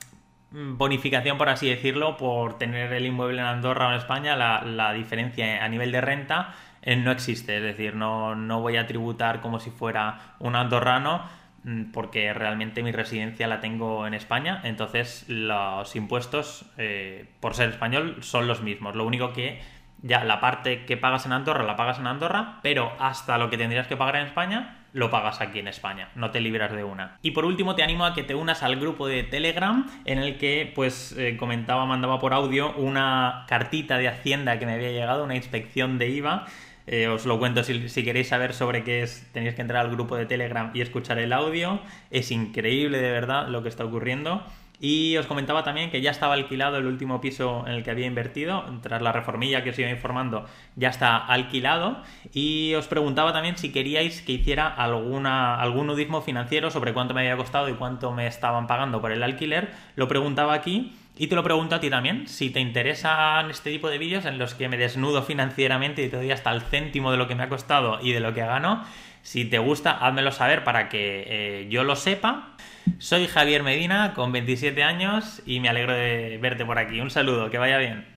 bonificación, 0.53 1.39
por 1.39 1.49
así 1.49 1.69
decirlo, 1.69 2.17
por 2.17 2.59
tener 2.59 2.93
el 2.93 3.07
inmueble 3.07 3.41
en 3.41 3.47
Andorra 3.47 3.89
o 3.89 3.91
en 3.91 3.99
España. 3.99 4.37
La, 4.37 4.93
diferencia 4.93 5.65
a 5.65 5.69
nivel 5.69 5.93
de 5.93 6.01
renta 6.01 6.55
eh, 6.83 6.97
no 6.97 7.11
existe, 7.11 7.57
es 7.57 7.63
decir, 7.63 7.95
no, 7.95 8.35
no 8.35 8.61
voy 8.61 8.77
a 8.77 8.87
tributar 8.87 9.41
como 9.41 9.61
si 9.61 9.71
fuera 9.71 10.37
un 10.39 10.57
andorrano 10.57 11.23
Mm, 11.65 11.93
porque 11.93 12.33
realmente 12.35 12.83
mi 12.83 12.91
residencia 12.91 13.47
la 13.47 13.61
tengo 13.61 14.07
en 14.07 14.15
España, 14.15 14.61
entonces 14.65 15.25
los 15.29 15.95
impuestos, 15.95 16.67
eh, 16.77 17.27
por 17.41 17.55
ser 17.55 17.71
español, 17.71 18.17
son 18.21 18.49
los 18.49 18.63
mismos. 18.63 18.97
Lo 18.97 19.07
único 19.07 19.33
que 19.33 19.61
ya 20.03 20.25
la 20.25 20.41
parte 20.41 20.85
que 20.87 20.97
pagas 20.97 21.27
en 21.27 21.33
Andorra 21.33 21.63
la 21.63 21.77
pagas 21.77 22.01
en 22.01 22.09
Andorra, 22.09 22.59
pero 22.63 22.93
hasta 22.99 23.39
lo 23.39 23.49
que 23.49 23.59
tendrías 23.59 23.87
que 23.87 23.97
pagar 23.97 24.17
en 24.17 24.27
España 24.27 24.82
lo 24.93 25.11
pagas 25.11 25.41
aquí 25.41 25.59
en 25.59 25.69
España, 25.69 26.11
no 26.15 26.31
te 26.31 26.41
libras 26.41 26.73
de 26.73 26.85
una. 26.85 27.19
Y 27.23 27.31
por 27.33 27.45
último 27.45 27.75
te 27.75 27.83
animo 27.83 28.05
a 28.05 28.15
que 28.15 28.23
te 28.23 28.35
unas 28.35 28.63
al 28.63 28.77
grupo 28.77 29.07
de 29.07 29.23
Telegram 29.23 29.87
en 30.05 30.19
el 30.19 30.39
que 30.39 30.71
pues 30.75 31.15
eh, 31.19 31.37
comentaba, 31.39 31.87
mandaba 31.87 32.19
por 32.19 32.35
audio 32.35 32.75
una 32.77 33.45
cartita 33.49 33.99
de 33.99 34.09
Hacienda 34.09 34.59
que 34.59 34.67
me 34.67 34.75
había 34.75 34.91
llegado, 34.91 35.25
una 35.25 35.37
inspección 35.37 35.99
de 35.99 36.09
IVA 36.11 36.47
eh, 36.87 37.07
os 37.09 37.27
lo 37.27 37.39
cuento 37.39 37.63
si, 37.63 38.05
queréis 38.05 38.29
saber 38.29 38.55
sobre 38.55 38.83
qué 38.83 39.03
es, 39.03 39.29
tenéis 39.33 39.55
que 39.55 39.63
entrar 39.63 39.85
al 39.85 39.93
grupo 39.93 40.17
de 40.17 40.27
Telegram 40.27 40.71
y 40.75 40.81
escuchar 40.81 41.19
el 41.19 41.33
audio. 41.33 41.81
Es 42.11 42.31
increíble 42.31 42.99
de 42.99 43.11
verdad 43.11 43.49
lo 43.49 43.63
que 43.63 43.69
está 43.69 43.85
ocurriendo. 43.85 44.43
Y 44.83 45.17
os 45.17 45.27
comentaba 45.27 45.63
también 45.63 45.93
que 45.93 46.01
ya 46.01 46.11
estaba 46.11 46.35
alquilado 46.35 46.77
el 46.77 46.87
último 46.87 47.21
piso 47.21 47.63
en 47.69 47.75
el 47.75 47.85
que 47.85 47.93
había 47.93 48.07
invertido. 48.07 48.65
Tras 48.83 49.01
la 49.01 49.13
reformilla 49.13 49.63
que 49.63 49.71
os 49.71 49.79
iba 49.79 49.89
informando, 49.89 50.45
ya 50.75 50.89
está 50.89 51.19
alquilado. 51.19 52.03
Y 52.33 52.75
os 52.75 52.89
preguntaba 52.89 53.33
también 53.33 53.57
si 53.57 53.71
queríais 53.71 54.23
que 54.23 54.33
hiciera 54.33 54.67
alguna, 54.67 55.55
algún 55.61 55.87
nudismo 55.87 56.21
financiero 56.21 56.73
sobre 56.73 56.93
cuánto 56.93 57.15
me 57.15 57.21
había 57.21 57.37
costado 57.37 57.69
y 57.69 57.75
cuánto 57.75 58.11
me 58.11 58.27
estaban 58.27 58.67
pagando 58.67 59.01
por 59.01 59.13
el 59.13 59.23
alquiler. 59.23 59.71
Lo 59.95 60.09
preguntaba 60.09 60.53
aquí. 60.53 60.97
Y 61.17 61.29
te 61.29 61.37
lo 61.37 61.45
pregunto 61.45 61.75
a 61.75 61.81
ti 61.81 61.91
también, 61.91 62.27
si 62.27 62.49
te 62.49 62.59
interesan 62.59 63.51
este 63.51 63.71
tipo 63.71 63.91
de 63.91 63.99
vídeos 63.99 64.25
en 64.25 64.39
los 64.39 64.55
que 64.55 64.71
me 64.71 64.79
desnudo 64.79 65.23
financieramente 65.23 66.03
y 66.03 66.09
te 66.09 66.17
doy 66.17 66.31
hasta 66.31 66.51
el 66.51 66.63
céntimo 66.63 67.13
de 67.13 67.19
lo 67.19 67.29
que 67.29 67.35
me 67.35 67.43
ha 67.43 67.51
costado 67.51 68.01
y 68.01 68.13
de 68.13 68.21
lo 68.21 68.33
que 68.33 68.41
gano, 68.41 68.83
si 69.23 69.45
te 69.45 69.59
gusta, 69.59 69.93
házmelo 69.93 70.33
saber 70.33 70.65
para 70.65 70.89
que 70.89 71.25
eh, 71.27 71.69
yo 71.71 71.85
lo 71.85 71.97
sepa. 71.97 72.57
Soy 72.99 73.29
Javier 73.29 73.63
Medina, 73.63 74.13
con 74.15 74.33
27 74.33 74.83
años, 74.83 75.43
y 75.47 75.61
me 75.61 75.69
alegro 75.69 75.95
de 75.95 76.39
verte 76.41 76.65
por 76.65 76.79
aquí. 76.79 77.01
Un 77.01 77.11
saludo, 77.11 77.49
que 77.51 77.59
vaya 77.59 77.79
bien. 77.79 78.07